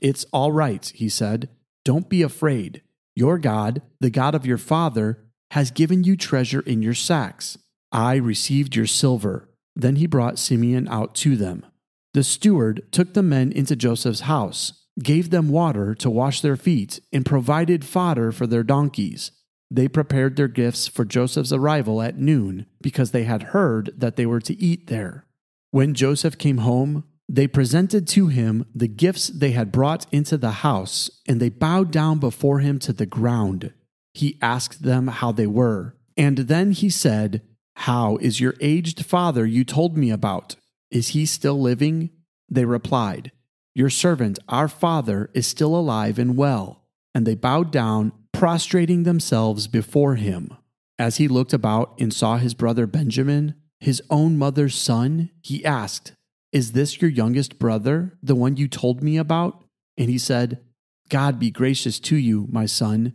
It's 0.00 0.24
all 0.32 0.52
right, 0.52 0.84
he 0.94 1.08
said. 1.08 1.48
Don't 1.84 2.08
be 2.08 2.22
afraid. 2.22 2.82
Your 3.16 3.38
God, 3.38 3.82
the 4.00 4.10
God 4.10 4.34
of 4.34 4.46
your 4.46 4.58
father, 4.58 5.24
has 5.50 5.70
given 5.70 6.04
you 6.04 6.16
treasure 6.16 6.60
in 6.60 6.82
your 6.82 6.94
sacks. 6.94 7.58
I 7.92 8.16
received 8.16 8.74
your 8.74 8.86
silver. 8.86 9.48
Then 9.76 9.96
he 9.96 10.06
brought 10.06 10.38
Simeon 10.38 10.88
out 10.88 11.14
to 11.16 11.36
them. 11.36 11.66
The 12.14 12.22
steward 12.22 12.86
took 12.92 13.12
the 13.12 13.24
men 13.24 13.50
into 13.50 13.74
Joseph's 13.74 14.20
house, 14.20 14.84
gave 15.02 15.30
them 15.30 15.48
water 15.48 15.96
to 15.96 16.08
wash 16.08 16.40
their 16.40 16.56
feet, 16.56 17.00
and 17.12 17.26
provided 17.26 17.84
fodder 17.84 18.30
for 18.30 18.46
their 18.46 18.62
donkeys. 18.62 19.32
They 19.68 19.88
prepared 19.88 20.36
their 20.36 20.48
gifts 20.48 20.86
for 20.86 21.04
Joseph's 21.04 21.52
arrival 21.52 22.00
at 22.00 22.16
noon 22.16 22.66
because 22.80 23.10
they 23.10 23.24
had 23.24 23.54
heard 23.54 23.92
that 23.96 24.14
they 24.14 24.26
were 24.26 24.40
to 24.40 24.56
eat 24.62 24.86
there. 24.86 25.26
When 25.72 25.94
Joseph 25.94 26.38
came 26.38 26.58
home, 26.58 27.02
they 27.28 27.48
presented 27.48 28.06
to 28.08 28.28
him 28.28 28.66
the 28.72 28.86
gifts 28.86 29.26
they 29.26 29.50
had 29.50 29.72
brought 29.72 30.06
into 30.12 30.36
the 30.36 30.52
house, 30.52 31.10
and 31.26 31.40
they 31.40 31.48
bowed 31.48 31.90
down 31.90 32.20
before 32.20 32.60
him 32.60 32.78
to 32.80 32.92
the 32.92 33.06
ground. 33.06 33.72
He 34.12 34.38
asked 34.40 34.84
them 34.84 35.08
how 35.08 35.32
they 35.32 35.48
were, 35.48 35.96
and 36.16 36.38
then 36.38 36.70
he 36.70 36.90
said, 36.90 37.42
How 37.74 38.18
is 38.18 38.38
your 38.38 38.54
aged 38.60 39.04
father 39.04 39.44
you 39.44 39.64
told 39.64 39.96
me 39.96 40.10
about? 40.10 40.54
Is 40.94 41.08
he 41.08 41.26
still 41.26 41.60
living? 41.60 42.08
They 42.48 42.64
replied, 42.64 43.32
Your 43.74 43.90
servant, 43.90 44.38
our 44.48 44.68
father, 44.68 45.28
is 45.34 45.46
still 45.46 45.76
alive 45.76 46.18
and 46.18 46.38
well. 46.38 46.86
And 47.14 47.26
they 47.26 47.34
bowed 47.34 47.70
down, 47.70 48.12
prostrating 48.32 49.02
themselves 49.02 49.66
before 49.66 50.14
him. 50.14 50.56
As 50.98 51.18
he 51.18 51.28
looked 51.28 51.52
about 51.52 51.94
and 52.00 52.14
saw 52.14 52.38
his 52.38 52.54
brother 52.54 52.86
Benjamin, 52.86 53.56
his 53.78 54.02
own 54.08 54.38
mother's 54.38 54.74
son, 54.74 55.30
he 55.42 55.62
asked, 55.64 56.14
is 56.54 56.70
this 56.70 57.02
your 57.02 57.10
youngest 57.10 57.58
brother, 57.58 58.16
the 58.22 58.36
one 58.36 58.56
you 58.56 58.68
told 58.68 59.02
me 59.02 59.16
about? 59.16 59.64
And 59.98 60.08
he 60.08 60.18
said, 60.18 60.60
God 61.08 61.40
be 61.40 61.50
gracious 61.50 61.98
to 61.98 62.16
you, 62.16 62.46
my 62.48 62.64
son. 62.64 63.12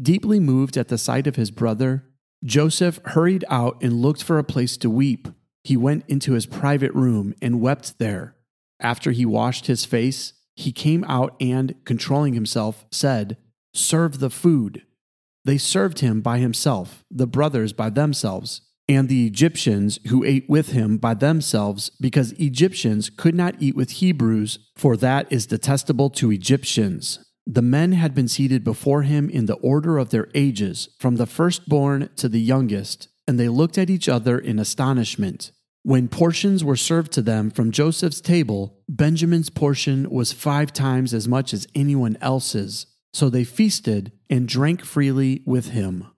Deeply 0.00 0.38
moved 0.38 0.76
at 0.76 0.86
the 0.86 0.96
sight 0.96 1.26
of 1.26 1.34
his 1.34 1.50
brother, 1.50 2.04
Joseph 2.44 3.00
hurried 3.04 3.44
out 3.50 3.82
and 3.82 4.00
looked 4.00 4.22
for 4.22 4.38
a 4.38 4.44
place 4.44 4.76
to 4.76 4.88
weep. 4.88 5.26
He 5.66 5.76
went 5.76 6.04
into 6.06 6.34
his 6.34 6.46
private 6.46 6.92
room 6.94 7.34
and 7.42 7.60
wept 7.60 7.98
there. 7.98 8.36
After 8.78 9.10
he 9.10 9.26
washed 9.26 9.66
his 9.66 9.84
face, 9.84 10.32
he 10.54 10.70
came 10.70 11.04
out 11.08 11.34
and, 11.40 11.74
controlling 11.84 12.34
himself, 12.34 12.86
said, 12.92 13.36
Serve 13.74 14.20
the 14.20 14.30
food. 14.30 14.82
They 15.44 15.58
served 15.58 15.98
him 15.98 16.20
by 16.20 16.38
himself, 16.38 17.04
the 17.10 17.26
brothers 17.26 17.72
by 17.72 17.90
themselves 17.90 18.60
and 18.88 19.08
the 19.08 19.26
Egyptians 19.26 19.98
who 20.06 20.22
ate 20.22 20.48
with 20.48 20.68
him 20.68 20.96
by 20.98 21.14
themselves, 21.14 21.90
because 22.00 22.30
Egyptians 22.32 23.10
could 23.10 23.34
not 23.34 23.56
eat 23.58 23.74
with 23.74 23.90
Hebrews, 23.90 24.60
for 24.76 24.96
that 24.98 25.26
is 25.32 25.46
detestable 25.46 26.10
to 26.10 26.30
Egyptians. 26.30 27.18
The 27.44 27.62
men 27.62 27.92
had 27.92 28.14
been 28.14 28.28
seated 28.28 28.62
before 28.62 29.02
him 29.02 29.28
in 29.28 29.46
the 29.46 29.54
order 29.54 29.98
of 29.98 30.10
their 30.10 30.28
ages, 30.34 30.88
from 30.98 31.16
the 31.16 31.26
firstborn 31.26 32.10
to 32.16 32.28
the 32.28 32.40
youngest, 32.40 33.08
and 33.26 33.40
they 33.40 33.48
looked 33.48 33.78
at 33.78 33.90
each 33.90 34.08
other 34.08 34.38
in 34.38 34.60
astonishment. 34.60 35.50
When 35.86 36.08
portions 36.08 36.64
were 36.64 36.74
served 36.74 37.12
to 37.12 37.22
them 37.22 37.48
from 37.48 37.70
Joseph's 37.70 38.20
table, 38.20 38.76
Benjamin's 38.88 39.50
portion 39.50 40.10
was 40.10 40.32
five 40.32 40.72
times 40.72 41.14
as 41.14 41.28
much 41.28 41.54
as 41.54 41.68
anyone 41.76 42.18
else's. 42.20 42.86
So 43.14 43.30
they 43.30 43.44
feasted 43.44 44.10
and 44.28 44.48
drank 44.48 44.84
freely 44.84 45.44
with 45.46 45.68
him. 45.68 46.08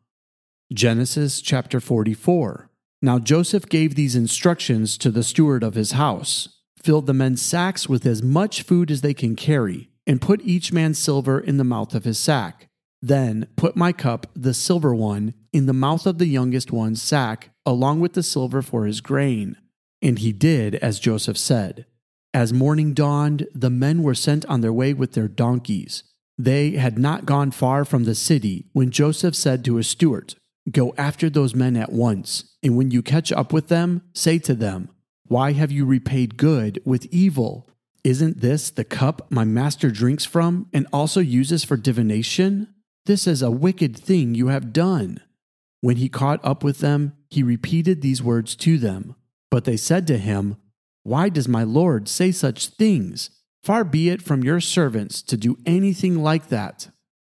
Genesis 0.72 1.42
chapter 1.42 1.81
44. 1.81 2.70
Now 3.02 3.18
Joseph 3.18 3.68
gave 3.68 3.94
these 3.94 4.16
instructions 4.16 4.96
to 4.96 5.11
the 5.11 5.22
steward 5.22 5.62
of 5.62 5.74
his 5.74 5.92
house 5.92 6.48
Fill 6.83 7.02
the 7.02 7.12
men's 7.12 7.42
sacks 7.42 7.90
with 7.90 8.07
as 8.07 8.22
much 8.22 8.62
food 8.62 8.90
as 8.90 9.02
they 9.02 9.12
can 9.12 9.37
carry, 9.37 9.90
and 10.07 10.22
put 10.22 10.40
each 10.40 10.72
man's 10.72 10.98
silver 10.98 11.38
in 11.38 11.59
the 11.59 11.62
mouth 11.62 11.94
of 11.94 12.04
his 12.04 12.18
sack. 12.18 12.70
Then 13.02 13.48
put 13.57 13.76
my 13.76 13.92
cup, 13.92 14.28
the 14.35 14.54
silver 14.54 14.94
one, 14.94 15.35
in 15.52 15.66
the 15.66 15.72
mouth 15.72 16.06
of 16.06 16.18
the 16.18 16.26
youngest 16.26 16.72
one's 16.72 17.02
sack, 17.02 17.50
along 17.64 18.00
with 18.00 18.14
the 18.14 18.22
silver 18.22 18.62
for 18.62 18.87
his 18.87 19.00
grain. 19.00 19.56
And 20.00 20.18
he 20.18 20.32
did 20.32 20.76
as 20.76 21.00
Joseph 21.00 21.38
said. 21.38 21.87
As 22.34 22.52
morning 22.52 22.94
dawned, 22.94 23.46
the 23.54 23.70
men 23.70 24.02
were 24.02 24.14
sent 24.14 24.44
on 24.46 24.61
their 24.61 24.72
way 24.72 24.92
with 24.92 25.12
their 25.12 25.28
donkeys. 25.28 26.04
They 26.37 26.72
had 26.72 26.98
not 26.98 27.26
gone 27.26 27.50
far 27.50 27.84
from 27.84 28.04
the 28.04 28.14
city 28.14 28.66
when 28.72 28.90
Joseph 28.90 29.34
said 29.34 29.64
to 29.64 29.76
his 29.76 29.88
steward, 29.88 30.34
Go 30.70 30.94
after 30.98 31.30
those 31.30 31.54
men 31.54 31.76
at 31.76 31.92
once, 31.92 32.54
and 32.62 32.76
when 32.76 32.90
you 32.90 33.02
catch 33.02 33.32
up 33.32 33.52
with 33.52 33.68
them, 33.68 34.02
say 34.14 34.38
to 34.40 34.54
them, 34.54 34.90
Why 35.26 35.52
have 35.52 35.72
you 35.72 35.84
repaid 35.84 36.37
good 36.37 36.80
with 36.84 37.06
evil? 37.06 37.68
Isn't 38.04 38.40
this 38.40 38.70
the 38.70 38.84
cup 38.84 39.30
my 39.30 39.44
master 39.44 39.90
drinks 39.90 40.24
from 40.24 40.68
and 40.72 40.87
also 40.92 41.20
uses 41.20 41.64
for 41.64 41.76
divination? 41.76 42.68
This 43.06 43.26
is 43.26 43.42
a 43.42 43.50
wicked 43.50 43.96
thing 43.96 44.34
you 44.34 44.48
have 44.48 44.72
done. 44.72 45.20
When 45.80 45.96
he 45.96 46.08
caught 46.08 46.44
up 46.44 46.64
with 46.64 46.78
them, 46.78 47.14
he 47.30 47.42
repeated 47.42 48.00
these 48.00 48.22
words 48.22 48.56
to 48.56 48.78
them. 48.78 49.14
But 49.50 49.64
they 49.64 49.76
said 49.76 50.06
to 50.08 50.18
him, 50.18 50.56
Why 51.02 51.28
does 51.28 51.48
my 51.48 51.62
Lord 51.62 52.08
say 52.08 52.32
such 52.32 52.68
things? 52.68 53.30
Far 53.62 53.84
be 53.84 54.08
it 54.08 54.22
from 54.22 54.44
your 54.44 54.60
servants 54.60 55.22
to 55.22 55.36
do 55.36 55.58
anything 55.66 56.22
like 56.22 56.48
that. 56.48 56.88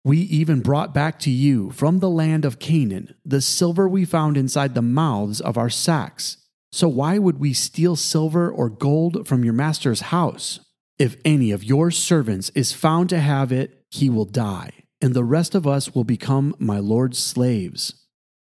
We 0.03 0.19
even 0.19 0.61
brought 0.61 0.93
back 0.93 1.19
to 1.19 1.29
you 1.29 1.71
from 1.71 1.99
the 1.99 2.09
land 2.09 2.43
of 2.43 2.59
Canaan 2.59 3.13
the 3.23 3.41
silver 3.41 3.87
we 3.87 4.05
found 4.05 4.35
inside 4.35 4.73
the 4.73 4.81
mouths 4.81 5.39
of 5.39 5.57
our 5.57 5.69
sacks. 5.69 6.37
So 6.71 6.87
why 6.87 7.17
would 7.17 7.39
we 7.39 7.53
steal 7.53 7.95
silver 7.95 8.49
or 8.49 8.69
gold 8.69 9.27
from 9.27 9.43
your 9.43 9.53
master's 9.53 10.01
house? 10.01 10.59
If 10.97 11.17
any 11.25 11.51
of 11.51 11.63
your 11.63 11.91
servants 11.91 12.49
is 12.55 12.73
found 12.73 13.09
to 13.09 13.19
have 13.19 13.51
it, 13.51 13.83
he 13.89 14.09
will 14.09 14.25
die, 14.25 14.71
and 15.01 15.13
the 15.13 15.23
rest 15.23 15.53
of 15.53 15.67
us 15.67 15.93
will 15.93 16.03
become 16.03 16.55
my 16.57 16.79
lord's 16.79 17.19
slaves. 17.19 18.00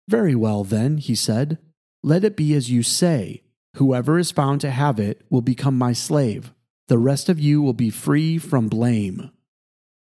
Very 0.07 0.35
well, 0.35 0.63
then, 0.63 0.97
he 0.97 1.15
said, 1.15 1.57
let 2.05 2.23
it 2.23 2.37
be 2.37 2.53
as 2.53 2.69
you 2.69 2.83
say. 2.83 3.41
Whoever 3.77 4.19
is 4.19 4.29
found 4.29 4.61
to 4.61 4.69
have 4.69 4.99
it 4.99 5.25
will 5.31 5.41
become 5.41 5.75
my 5.75 5.91
slave. 5.91 6.53
The 6.87 6.99
rest 6.99 7.29
of 7.29 7.39
you 7.39 7.63
will 7.63 7.73
be 7.73 7.89
free 7.89 8.37
from 8.37 8.67
blame. 8.67 9.31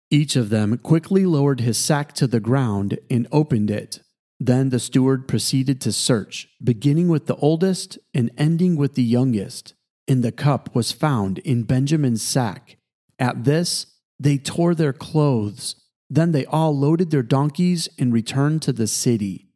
Each 0.09 0.37
of 0.37 0.49
them 0.49 0.79
quickly 0.79 1.27
lowered 1.27 1.59
his 1.59 1.77
sack 1.77 2.13
to 2.15 2.29
the 2.29 2.39
ground 2.39 3.01
and 3.11 3.27
opened 3.33 3.69
it. 3.69 4.01
Then 4.39 4.69
the 4.69 4.79
steward 4.79 5.27
proceeded 5.27 5.81
to 5.81 5.93
search, 5.93 6.49
beginning 6.63 7.09
with 7.09 7.27
the 7.27 7.35
oldest 7.35 7.99
and 8.15 8.31
ending 8.39 8.77
with 8.77 8.95
the 8.95 9.03
youngest. 9.03 9.75
And 10.07 10.23
the 10.23 10.31
cup 10.31 10.73
was 10.77 10.93
found 10.93 11.39
in 11.39 11.65
Benjamin's 11.65 12.23
sack. 12.23 12.77
At 13.19 13.43
this, 13.43 13.87
they 14.21 14.39
tore 14.39 14.77
their 14.77 14.93
clothes. 14.93 15.75
Then 16.09 16.31
they 16.31 16.47
all 16.47 16.79
loaded 16.79 17.11
their 17.11 17.25
donkeys 17.25 17.89
and 17.99 18.13
returned 18.13 18.63
to 18.63 18.73
the 18.73 18.87
city. 18.87 19.48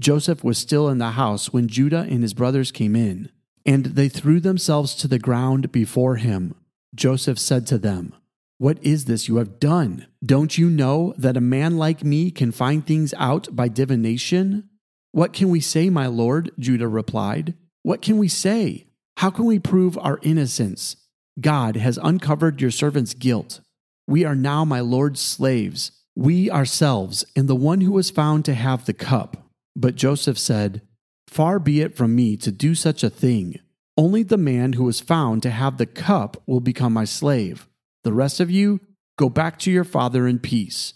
Joseph 0.00 0.42
was 0.42 0.58
still 0.58 0.88
in 0.88 0.98
the 0.98 1.12
house 1.12 1.52
when 1.52 1.68
Judah 1.68 2.06
and 2.08 2.22
his 2.22 2.34
brothers 2.34 2.72
came 2.72 2.96
in, 2.96 3.30
and 3.64 3.86
they 3.86 4.08
threw 4.08 4.40
themselves 4.40 4.94
to 4.96 5.08
the 5.08 5.18
ground 5.18 5.70
before 5.72 6.16
him. 6.16 6.54
Joseph 6.94 7.38
said 7.38 7.66
to 7.68 7.78
them, 7.78 8.14
what 8.62 8.78
is 8.80 9.06
this 9.06 9.26
you 9.26 9.38
have 9.38 9.58
done? 9.58 10.06
Don't 10.24 10.56
you 10.56 10.70
know 10.70 11.14
that 11.18 11.36
a 11.36 11.40
man 11.40 11.78
like 11.78 12.04
me 12.04 12.30
can 12.30 12.52
find 12.52 12.86
things 12.86 13.12
out 13.18 13.48
by 13.56 13.66
divination? 13.66 14.68
What 15.10 15.32
can 15.32 15.50
we 15.50 15.58
say, 15.58 15.90
my 15.90 16.06
lord? 16.06 16.52
Judah 16.60 16.86
replied. 16.86 17.54
What 17.82 18.02
can 18.02 18.18
we 18.18 18.28
say? 18.28 18.86
How 19.16 19.30
can 19.30 19.46
we 19.46 19.58
prove 19.58 19.98
our 19.98 20.20
innocence? 20.22 20.94
God 21.40 21.74
has 21.74 21.98
uncovered 22.00 22.60
your 22.60 22.70
servant's 22.70 23.14
guilt. 23.14 23.62
We 24.06 24.24
are 24.24 24.36
now 24.36 24.64
my 24.64 24.78
lord's 24.78 25.20
slaves, 25.20 25.90
we 26.14 26.48
ourselves, 26.48 27.24
and 27.34 27.48
the 27.48 27.56
one 27.56 27.80
who 27.80 27.90
was 27.90 28.10
found 28.10 28.44
to 28.44 28.54
have 28.54 28.84
the 28.84 28.92
cup. 28.92 29.41
But 29.74 29.94
Joseph 29.96 30.38
said, 30.38 30.82
Far 31.26 31.58
be 31.58 31.80
it 31.80 31.96
from 31.96 32.14
me 32.14 32.36
to 32.38 32.52
do 32.52 32.74
such 32.74 33.02
a 33.02 33.10
thing. 33.10 33.58
Only 33.96 34.22
the 34.22 34.38
man 34.38 34.74
who 34.74 34.88
is 34.88 35.00
found 35.00 35.42
to 35.42 35.50
have 35.50 35.78
the 35.78 35.86
cup 35.86 36.42
will 36.46 36.60
become 36.60 36.92
my 36.92 37.04
slave. 37.04 37.68
The 38.04 38.12
rest 38.12 38.40
of 38.40 38.50
you, 38.50 38.80
go 39.18 39.28
back 39.28 39.58
to 39.60 39.70
your 39.70 39.84
father 39.84 40.26
in 40.26 40.38
peace. 40.38 40.94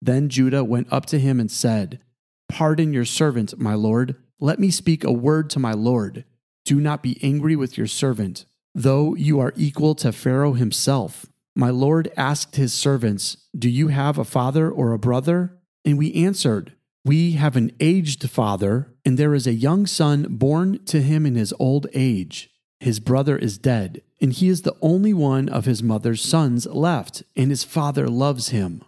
Then 0.00 0.28
Judah 0.28 0.64
went 0.64 0.92
up 0.92 1.06
to 1.06 1.18
him 1.18 1.40
and 1.40 1.50
said, 1.50 2.00
Pardon 2.48 2.92
your 2.92 3.04
servant, 3.04 3.58
my 3.58 3.74
lord. 3.74 4.16
Let 4.38 4.58
me 4.58 4.70
speak 4.70 5.02
a 5.02 5.12
word 5.12 5.50
to 5.50 5.58
my 5.58 5.72
lord. 5.72 6.24
Do 6.64 6.80
not 6.80 7.02
be 7.02 7.18
angry 7.22 7.56
with 7.56 7.78
your 7.78 7.86
servant, 7.86 8.44
though 8.74 9.14
you 9.14 9.40
are 9.40 9.52
equal 9.56 9.94
to 9.96 10.12
Pharaoh 10.12 10.52
himself. 10.52 11.26
My 11.54 11.70
lord 11.70 12.12
asked 12.16 12.56
his 12.56 12.74
servants, 12.74 13.36
Do 13.58 13.70
you 13.70 13.88
have 13.88 14.18
a 14.18 14.24
father 14.24 14.70
or 14.70 14.92
a 14.92 14.98
brother? 14.98 15.58
And 15.84 15.96
we 15.96 16.12
answered, 16.12 16.75
We 17.06 17.32
have 17.32 17.54
an 17.54 17.70
aged 17.78 18.28
father, 18.28 18.92
and 19.04 19.16
there 19.16 19.32
is 19.32 19.46
a 19.46 19.52
young 19.52 19.86
son 19.86 20.26
born 20.28 20.84
to 20.86 21.00
him 21.00 21.24
in 21.24 21.36
his 21.36 21.54
old 21.60 21.86
age. 21.94 22.50
His 22.80 22.98
brother 22.98 23.38
is 23.38 23.58
dead, 23.58 24.02
and 24.20 24.32
he 24.32 24.48
is 24.48 24.62
the 24.62 24.74
only 24.82 25.14
one 25.14 25.48
of 25.48 25.66
his 25.66 25.84
mother's 25.84 26.20
sons 26.20 26.66
left, 26.66 27.22
and 27.36 27.50
his 27.50 27.62
father 27.62 28.08
loves 28.08 28.48
him. 28.48 28.82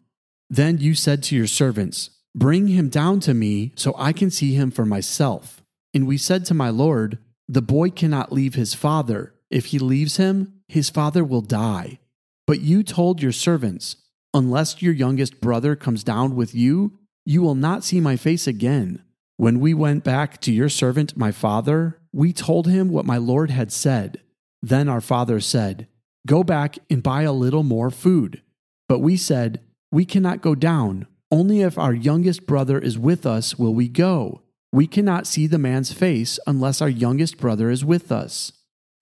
Then 0.51 0.79
you 0.79 0.97
said 0.97 1.23
to 1.25 1.37
your 1.37 1.47
servants, 1.47 2.11
Bring 2.35 2.67
him 2.67 2.89
down 2.89 3.21
to 3.21 3.35
me, 3.35 3.71
so 3.77 3.95
I 3.97 4.13
can 4.13 4.33
see 4.33 4.53
him 4.53 4.73
for 4.73 4.85
myself. 4.85 5.63
And 5.95 6.05
we 6.05 6.19
said 6.19 6.45
to 6.47 6.55
my 6.55 6.71
Lord, 6.71 7.19
The 7.47 7.63
boy 7.63 7.91
cannot 7.91 8.33
leave 8.33 8.57
his 8.57 8.75
father. 8.75 9.33
If 9.49 9.67
he 9.67 9.79
leaves 9.79 10.17
him, 10.17 10.55
his 10.67 10.91
father 10.91 11.23
will 11.23 11.41
die. 11.41 12.01
But 12.49 12.63
you 12.63 12.83
told 12.83 13.23
your 13.23 13.31
servants, 13.31 13.95
Unless 14.35 14.83
your 14.83 14.93
youngest 14.93 15.41
brother 15.41 15.77
comes 15.77 16.03
down 16.03 16.35
with 16.35 16.53
you, 16.53 16.99
you 17.29 17.43
will 17.43 17.55
not 17.55 17.85
see 17.85 18.01
my 18.01 18.17
face 18.17 18.47
again. 18.47 19.03
When 19.37 19.61
we 19.61 19.75
went 19.75 20.03
back 20.03 20.41
to 20.41 20.51
your 20.51 20.71
servant, 20.71 21.15
my 21.15 21.31
father, 21.31 22.01
we 22.11 22.33
told 22.33 22.67
him 22.67 22.89
what 22.89 23.05
my 23.05 23.19
Lord 23.19 23.51
had 23.51 23.71
said. 23.71 24.23
Then 24.63 24.89
our 24.89 25.03
father 25.03 25.39
said, 25.39 25.89
Go 26.27 26.43
back 26.43 26.79
and 26.89 27.03
buy 27.03 27.25
a 27.25 27.33
little 27.33 27.65
more 27.65 27.91
food. 27.91 28.41
But 28.89 29.01
we 29.01 29.19
said, 29.19 29.61
We 29.93 30.07
cannot 30.07 30.41
go 30.41 30.55
down. 30.55 31.07
Only 31.31 31.61
if 31.61 31.77
our 31.77 31.93
youngest 31.93 32.47
brother 32.47 32.79
is 32.79 32.99
with 32.99 33.27
us 33.27 33.59
will 33.59 33.75
we 33.75 33.89
go. 33.89 34.41
We 34.73 34.87
cannot 34.87 35.27
see 35.27 35.47
the 35.47 35.59
man's 35.59 35.93
face 35.93 36.39
unless 36.47 36.81
our 36.81 36.89
youngest 36.89 37.37
brother 37.37 37.69
is 37.69 37.85
with 37.85 38.11
us. 38.11 38.53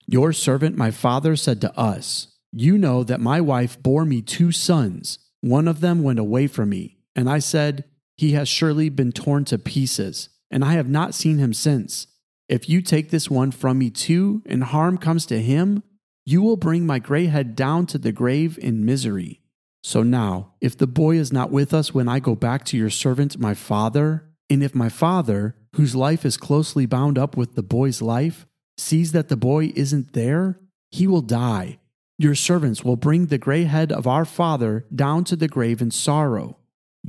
Your 0.05 0.33
servant, 0.33 0.75
my 0.75 0.91
father, 0.91 1.37
said 1.37 1.61
to 1.61 1.73
us, 1.79 2.27
You 2.51 2.77
know 2.77 3.05
that 3.05 3.21
my 3.21 3.39
wife 3.39 3.81
bore 3.81 4.03
me 4.03 4.21
two 4.21 4.51
sons. 4.51 5.17
One 5.39 5.69
of 5.69 5.79
them 5.79 6.03
went 6.03 6.19
away 6.19 6.47
from 6.47 6.71
me. 6.71 6.97
And 7.15 7.29
I 7.29 7.39
said, 7.39 7.85
he 8.17 8.31
has 8.33 8.49
surely 8.49 8.89
been 8.89 9.11
torn 9.11 9.45
to 9.45 9.57
pieces, 9.57 10.29
and 10.49 10.65
I 10.65 10.73
have 10.73 10.89
not 10.89 11.13
seen 11.13 11.37
him 11.37 11.53
since. 11.53 12.07
If 12.49 12.67
you 12.67 12.81
take 12.81 13.09
this 13.09 13.29
one 13.29 13.51
from 13.51 13.77
me 13.77 13.89
too, 13.89 14.41
and 14.45 14.63
harm 14.63 14.97
comes 14.97 15.25
to 15.27 15.41
him, 15.41 15.83
you 16.25 16.41
will 16.41 16.57
bring 16.57 16.85
my 16.85 16.99
gray 16.99 17.27
head 17.27 17.55
down 17.55 17.85
to 17.87 17.97
the 17.97 18.11
grave 18.11 18.57
in 18.59 18.85
misery. 18.85 19.41
So 19.83 20.03
now, 20.03 20.53
if 20.59 20.77
the 20.77 20.87
boy 20.87 21.15
is 21.17 21.31
not 21.31 21.51
with 21.51 21.73
us 21.73 21.93
when 21.93 22.09
I 22.09 22.19
go 22.19 22.35
back 22.35 22.65
to 22.65 22.77
your 22.77 22.89
servant, 22.89 23.39
my 23.39 23.53
father, 23.53 24.25
and 24.49 24.63
if 24.63 24.75
my 24.75 24.89
father, 24.89 25.55
whose 25.75 25.95
life 25.95 26.25
is 26.25 26.35
closely 26.37 26.85
bound 26.85 27.17
up 27.17 27.37
with 27.37 27.55
the 27.55 27.63
boy's 27.63 28.01
life, 28.01 28.45
sees 28.77 29.11
that 29.11 29.29
the 29.29 29.37
boy 29.37 29.71
isn't 29.75 30.13
there, 30.13 30.59
he 30.91 31.07
will 31.07 31.21
die. 31.21 31.79
Your 32.17 32.35
servants 32.35 32.83
will 32.83 32.95
bring 32.95 33.27
the 33.27 33.37
gray 33.37 33.63
head 33.65 33.91
of 33.91 34.07
our 34.07 34.25
father 34.25 34.85
down 34.93 35.23
to 35.25 35.35
the 35.35 35.47
grave 35.47 35.81
in 35.81 35.91
sorrow. 35.91 36.57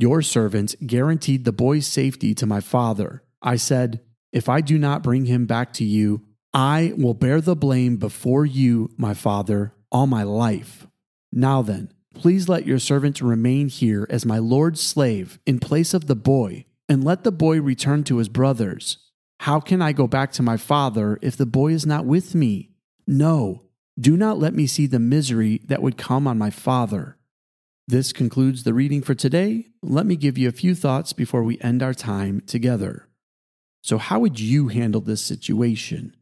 Your 0.01 0.23
servants 0.23 0.77
guaranteed 0.87 1.45
the 1.45 1.51
boy's 1.51 1.85
safety 1.85 2.33
to 2.37 2.47
my 2.47 2.61
father. 2.61 3.25
I 3.43 3.57
said, 3.57 4.01
If 4.33 4.49
I 4.49 4.61
do 4.61 4.79
not 4.79 5.03
bring 5.03 5.27
him 5.27 5.45
back 5.45 5.73
to 5.73 5.85
you, 5.85 6.23
I 6.55 6.93
will 6.97 7.15
bear 7.15 7.41
the 7.41 7.57
blame 7.57 7.97
before 7.97 8.47
you, 8.47 8.93
my 8.97 9.13
father, 9.13 9.75
all 9.91 10.07
my 10.07 10.23
life. 10.23 10.87
Now 11.33 11.63
then, 11.63 11.93
please 12.15 12.49
let 12.49 12.65
your 12.65 12.79
servant 12.79 13.21
remain 13.21 13.69
here 13.69 14.07
as 14.09 14.25
my 14.25 14.39
lord's 14.39 14.81
slave 14.81 15.41
in 15.45 15.59
place 15.59 15.93
of 15.93 16.07
the 16.07 16.15
boy, 16.15 16.67
and 16.89 17.03
let 17.03 17.25
the 17.25 17.33
boy 17.33 17.61
return 17.61 18.05
to 18.05 18.19
his 18.19 18.29
brothers. 18.29 18.99
How 19.41 19.59
can 19.59 19.83
I 19.83 19.91
go 19.91 20.07
back 20.07 20.31
to 20.35 20.45
my 20.45 20.57
father 20.57 21.19
if 21.23 21.37
the 21.37 21.45
boy 21.45 21.73
is 21.73 21.85
not 21.85 22.05
with 22.05 22.37
me? 22.37 22.71
No, 23.05 23.65
do 23.99 24.17
not 24.17 24.39
let 24.39 24.55
me 24.55 24.69
see 24.69 24.87
the 24.87 25.01
misery 25.01 25.61
that 25.65 25.83
would 25.83 25.99
come 25.99 26.29
on 26.29 26.39
my 26.39 26.51
father. 26.51 27.18
This 27.89 28.13
concludes 28.13 28.65
the 28.65 28.75
reading 28.75 29.01
for 29.01 29.15
today. 29.15 29.69
Let 29.83 30.05
me 30.05 30.15
give 30.15 30.37
you 30.37 30.47
a 30.47 30.53
few 30.53 30.75
thoughts 30.75 31.15
before 31.15 31.43
we 31.43 31.59
end 31.63 31.83
our 31.83 31.95
time 31.95 32.43
together. 32.43 33.09
So, 33.81 33.97
how 33.97 34.19
would 34.21 34.39
you 34.39 34.69
handle 34.69 35.01
this 35.01 35.23
situation? 35.23 36.15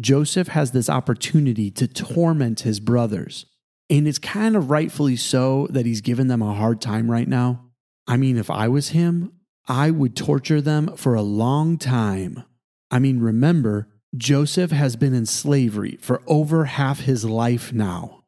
Joseph 0.00 0.48
has 0.48 0.72
this 0.72 0.90
opportunity 0.90 1.70
to 1.70 1.86
torment 1.86 2.62
his 2.62 2.80
brothers, 2.80 3.46
and 3.88 4.08
it's 4.08 4.18
kind 4.18 4.56
of 4.56 4.70
rightfully 4.70 5.14
so 5.14 5.68
that 5.70 5.86
he's 5.86 6.00
given 6.00 6.26
them 6.26 6.42
a 6.42 6.52
hard 6.52 6.80
time 6.80 7.08
right 7.08 7.28
now. 7.28 7.66
I 8.08 8.16
mean, 8.16 8.36
if 8.36 8.50
I 8.50 8.66
was 8.66 8.88
him, 8.88 9.34
I 9.68 9.92
would 9.92 10.16
torture 10.16 10.60
them 10.60 10.96
for 10.96 11.14
a 11.14 11.22
long 11.22 11.78
time. 11.78 12.42
I 12.90 12.98
mean, 12.98 13.20
remember, 13.20 13.88
Joseph 14.16 14.72
has 14.72 14.96
been 14.96 15.14
in 15.14 15.26
slavery 15.26 15.96
for 16.00 16.22
over 16.26 16.64
half 16.64 17.02
his 17.02 17.24
life 17.24 17.72
now. 17.72 18.23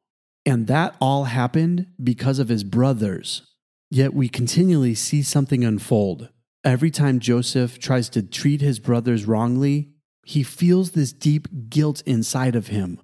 And 0.47 0.69
that 0.69 0.95
all 1.01 1.25
happened 1.25 1.89
because 2.03 2.39
of 2.39 2.49
his 2.49 2.63
brothers. 2.63 3.43
Yet 3.91 4.15
we 4.15 4.29
continually 4.29 4.95
see 4.95 5.23
something 5.23 5.65
unfold. 5.65 6.31
Every 6.65 6.91
time 6.91 7.19
Joseph 7.19 7.79
tries 7.79 8.09
to 8.11 8.23
treat 8.23 8.61
his 8.61 8.79
brothers 8.79 9.25
wrongly, 9.25 9.91
he 10.25 10.43
feels 10.43 10.93
this 10.93 11.13
deep 11.13 11.49
guilt 11.69 12.03
inside 12.07 12.57
of 12.57 12.69
him. 12.69 13.01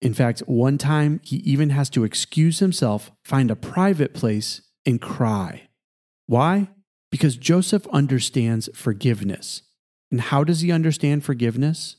In 0.00 0.14
fact, 0.14 0.40
one 0.40 0.78
time 0.78 1.20
he 1.22 1.36
even 1.36 1.70
has 1.70 1.88
to 1.90 2.04
excuse 2.04 2.58
himself, 2.58 3.10
find 3.24 3.50
a 3.50 3.56
private 3.56 4.14
place, 4.14 4.60
and 4.84 5.00
cry. 5.00 5.68
Why? 6.26 6.68
Because 7.10 7.36
Joseph 7.36 7.86
understands 7.88 8.68
forgiveness. 8.74 9.62
And 10.10 10.20
how 10.20 10.44
does 10.44 10.60
he 10.60 10.70
understand 10.70 11.24
forgiveness? 11.24 11.96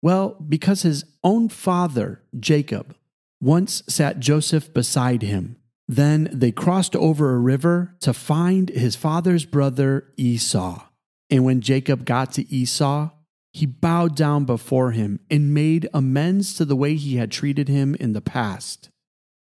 Well, 0.00 0.36
because 0.48 0.82
his 0.82 1.04
own 1.22 1.48
father, 1.48 2.22
Jacob, 2.38 2.94
once 3.42 3.82
sat 3.88 4.20
Joseph 4.20 4.72
beside 4.72 5.22
him. 5.22 5.56
Then 5.88 6.30
they 6.32 6.52
crossed 6.52 6.94
over 6.94 7.34
a 7.34 7.40
river 7.40 7.96
to 8.00 8.14
find 8.14 8.70
his 8.70 8.94
father's 8.94 9.44
brother 9.44 10.12
Esau. 10.16 10.86
And 11.28 11.44
when 11.44 11.60
Jacob 11.60 12.04
got 12.04 12.32
to 12.32 12.50
Esau, 12.54 13.10
he 13.52 13.66
bowed 13.66 14.14
down 14.14 14.44
before 14.44 14.92
him 14.92 15.20
and 15.28 15.52
made 15.52 15.88
amends 15.92 16.54
to 16.54 16.64
the 16.64 16.76
way 16.76 16.94
he 16.94 17.16
had 17.16 17.30
treated 17.32 17.68
him 17.68 17.96
in 17.96 18.12
the 18.12 18.20
past. 18.22 18.90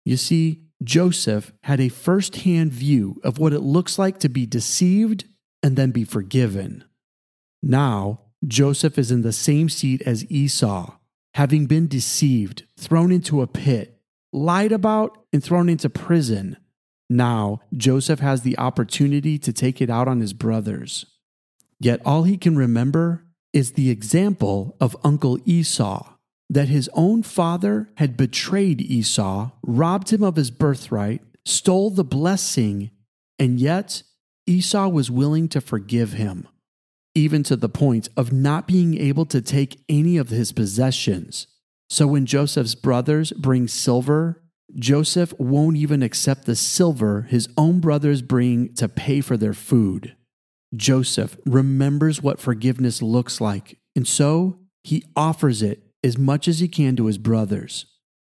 You 0.03 0.17
see, 0.17 0.65
Joseph 0.83 1.53
had 1.63 1.79
a 1.79 1.89
first 1.89 2.37
hand 2.37 2.73
view 2.73 3.19
of 3.23 3.39
what 3.39 3.53
it 3.53 3.61
looks 3.61 3.97
like 3.97 4.19
to 4.19 4.29
be 4.29 4.45
deceived 4.45 5.23
and 5.63 5.77
then 5.77 5.91
be 5.91 6.03
forgiven. 6.03 6.83
Now, 7.63 8.21
Joseph 8.45 8.99
is 8.99 9.09
in 9.09 9.21
the 9.21 9.33
same 9.33 9.69
seat 9.69 10.03
as 10.03 10.29
Esau 10.29 10.97
having 11.35 11.65
been 11.65 11.87
deceived, 11.87 12.63
thrown 12.77 13.11
into 13.11 13.41
a 13.41 13.47
pit, 13.47 13.99
lied 14.31 14.71
about, 14.71 15.17
and 15.33 15.43
thrown 15.43 15.67
into 15.67 15.89
prison. 15.89 16.55
Now, 17.09 17.59
Joseph 17.75 18.21
has 18.21 18.41
the 18.41 18.57
opportunity 18.57 19.37
to 19.39 19.51
take 19.51 19.81
it 19.81 19.89
out 19.89 20.07
on 20.07 20.21
his 20.21 20.31
brothers. 20.31 21.05
Yet 21.77 22.01
all 22.05 22.23
he 22.23 22.37
can 22.37 22.55
remember 22.55 23.25
is 23.51 23.73
the 23.73 23.89
example 23.89 24.77
of 24.79 24.95
Uncle 25.03 25.37
Esau, 25.45 26.13
that 26.49 26.69
his 26.69 26.89
own 26.93 27.21
father 27.21 27.89
had 27.95 28.15
betrayed 28.15 28.79
Esau, 28.79 29.51
robbed 29.61 30.13
him 30.13 30.23
of 30.23 30.37
his 30.37 30.51
birthright, 30.51 31.21
stole 31.43 31.89
the 31.89 32.05
blessing, 32.05 32.91
and 33.37 33.59
yet 33.59 34.03
Esau 34.47 34.87
was 34.87 35.11
willing 35.11 35.49
to 35.49 35.59
forgive 35.59 36.13
him, 36.13 36.47
even 37.15 37.41
to 37.43 37.55
the 37.55 37.69
point 37.69 38.09
of 38.15 38.31
not 38.31 38.67
being 38.67 38.99
able 38.99 39.25
to 39.25 39.41
take 39.41 39.79
any 39.89 40.17
of 40.17 40.29
his 40.29 40.51
possessions. 40.51 41.47
So 41.89 42.05
when 42.07 42.25
Joseph's 42.25 42.75
brothers 42.75 43.31
bring 43.31 43.67
silver, 43.67 44.43
Joseph 44.75 45.33
won't 45.39 45.77
even 45.77 46.03
accept 46.03 46.45
the 46.45 46.55
silver 46.55 47.23
his 47.23 47.47
own 47.57 47.79
brothers 47.79 48.21
bring 48.21 48.73
to 48.75 48.89
pay 48.89 49.21
for 49.21 49.37
their 49.37 49.53
food. 49.53 50.15
Joseph 50.75 51.37
remembers 51.45 52.21
what 52.21 52.39
forgiveness 52.39 53.01
looks 53.01 53.39
like, 53.39 53.77
and 53.95 54.07
so 54.07 54.59
he 54.83 55.03
offers 55.15 55.61
it 55.61 55.83
as 56.03 56.17
much 56.17 56.47
as 56.47 56.59
he 56.59 56.67
can 56.67 56.95
to 56.97 57.05
his 57.05 57.17
brothers. 57.17 57.85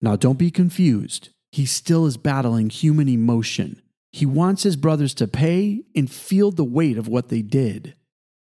Now, 0.01 0.15
don't 0.15 0.39
be 0.39 0.49
confused. 0.49 1.29
He 1.51 1.65
still 1.65 2.05
is 2.05 2.17
battling 2.17 2.69
human 2.69 3.07
emotion. 3.07 3.81
He 4.11 4.25
wants 4.25 4.63
his 4.63 4.75
brothers 4.75 5.13
to 5.15 5.27
pay 5.27 5.83
and 5.95 6.09
feel 6.09 6.51
the 6.51 6.65
weight 6.65 6.97
of 6.97 7.07
what 7.07 7.29
they 7.29 7.41
did. 7.41 7.95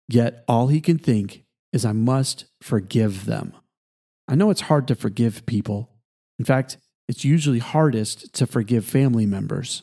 Yet, 0.09 0.45
all 0.47 0.69
he 0.69 0.81
can 0.81 0.99
think 0.99 1.45
is, 1.73 1.85
I 1.85 1.93
must 1.93 2.47
forgive 2.61 3.27
them. 3.27 3.53
I 4.29 4.35
know 4.35 4.51
it's 4.51 4.63
hard 4.63 4.89
to 4.89 4.95
forgive 4.95 5.47
people. 5.47 5.91
In 6.39 6.45
fact, 6.45 6.79
it's 7.09 7.25
usually 7.25 7.59
hardest 7.59 8.33
to 8.35 8.47
forgive 8.47 8.85
family 8.85 9.27
members. 9.27 9.83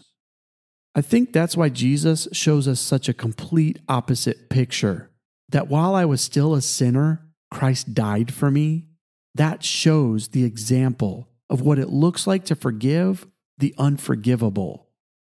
I 0.95 1.01
think 1.01 1.33
that's 1.33 1.57
why 1.57 1.69
Jesus 1.69 2.27
shows 2.31 2.67
us 2.67 2.79
such 2.79 3.09
a 3.09 3.13
complete 3.13 3.79
opposite 3.87 4.49
picture 4.49 5.09
that 5.49 5.67
while 5.67 5.95
I 5.95 6.05
was 6.05 6.21
still 6.21 6.53
a 6.53 6.61
sinner, 6.61 7.25
Christ 7.51 7.93
died 7.93 8.33
for 8.33 8.51
me. 8.51 8.87
That 9.35 9.63
shows 9.63 10.29
the 10.29 10.43
example 10.43 11.29
of 11.49 11.61
what 11.61 11.79
it 11.79 11.89
looks 11.89 12.27
like 12.27 12.45
to 12.45 12.55
forgive 12.55 13.27
the 13.57 13.73
unforgivable. 13.77 14.89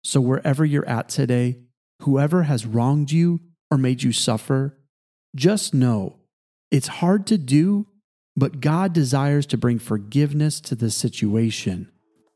So, 0.04 0.22
wherever 0.22 0.66
you're 0.66 0.88
at 0.88 1.10
today, 1.10 1.60
whoever 2.02 2.44
has 2.44 2.66
wronged 2.66 3.12
you 3.12 3.40
or 3.72 3.78
made 3.78 4.04
you 4.04 4.12
suffer, 4.12 4.78
just 5.36 5.74
know 5.74 6.18
it's 6.72 6.88
hard 6.88 7.28
to 7.28 7.38
do, 7.38 7.88
but 8.36 8.60
God 8.60 8.94
desires 8.94 9.46
to 9.48 9.58
bring 9.58 9.80
forgiveness 9.80 10.60
to 10.62 10.76
the 10.76 10.92
situation. 10.92 11.92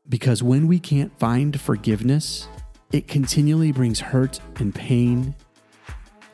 Because 0.08 0.42
when 0.42 0.66
we 0.66 0.78
can't 0.78 1.18
find 1.18 1.60
forgiveness, 1.60 2.48
it 2.92 3.06
continually 3.06 3.72
brings 3.72 4.00
hurt 4.00 4.40
and 4.56 4.74
pain 4.74 5.34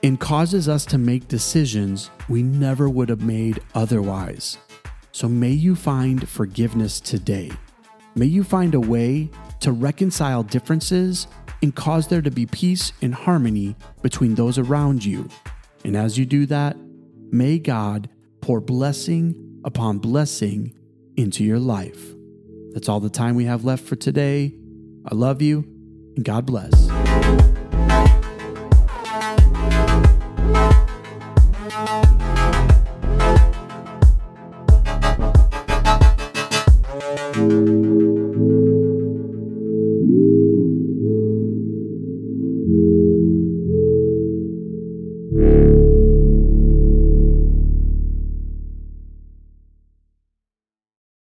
and 0.03 0.21
causes 0.21 0.69
us 0.69 0.87
to 0.87 0.99
make 0.99 1.29
decisions 1.29 2.11
we 2.29 2.43
never 2.43 2.89
would 2.89 3.09
have 3.09 3.23
made 3.23 3.61
otherwise. 3.75 4.59
So 5.13 5.29
may 5.29 5.51
you 5.51 5.75
find 5.75 6.29
forgiveness 6.29 7.01
today. 7.01 7.51
May 8.15 8.27
you 8.27 8.45
find 8.45 8.75
a 8.75 8.81
way 8.81 9.31
to 9.61 9.73
reconcile 9.73 10.43
differences 10.43 11.27
and 11.63 11.75
cause 11.75 12.09
there 12.09 12.23
to 12.23 12.31
be 12.31 12.47
peace 12.47 12.93
and 13.03 13.15
harmony 13.15 13.77
between 14.03 14.35
those 14.35 14.59
around 14.59 15.05
you. 15.05 15.29
And 15.85 15.97
as 15.97 16.19
you 16.19 16.27
do 16.27 16.47
that, 16.47 16.77
may 17.31 17.59
God 17.59 18.09
pour 18.41 18.61
blessing 18.61 19.61
upon 19.65 19.99
blessing 19.99 20.73
into 21.17 21.45
your 21.45 21.59
life. 21.59 22.15
That's 22.73 22.89
all 22.89 23.01
the 23.01 23.11
time 23.11 23.35
we 23.35 23.47
have 23.47 23.65
left 23.65 23.85
for 23.85 23.97
today. 23.97 24.55
I 25.11 25.15
love 25.15 25.41
you 25.41 25.65
and 26.17 26.25
God 26.25 26.47
bless. 26.47 27.56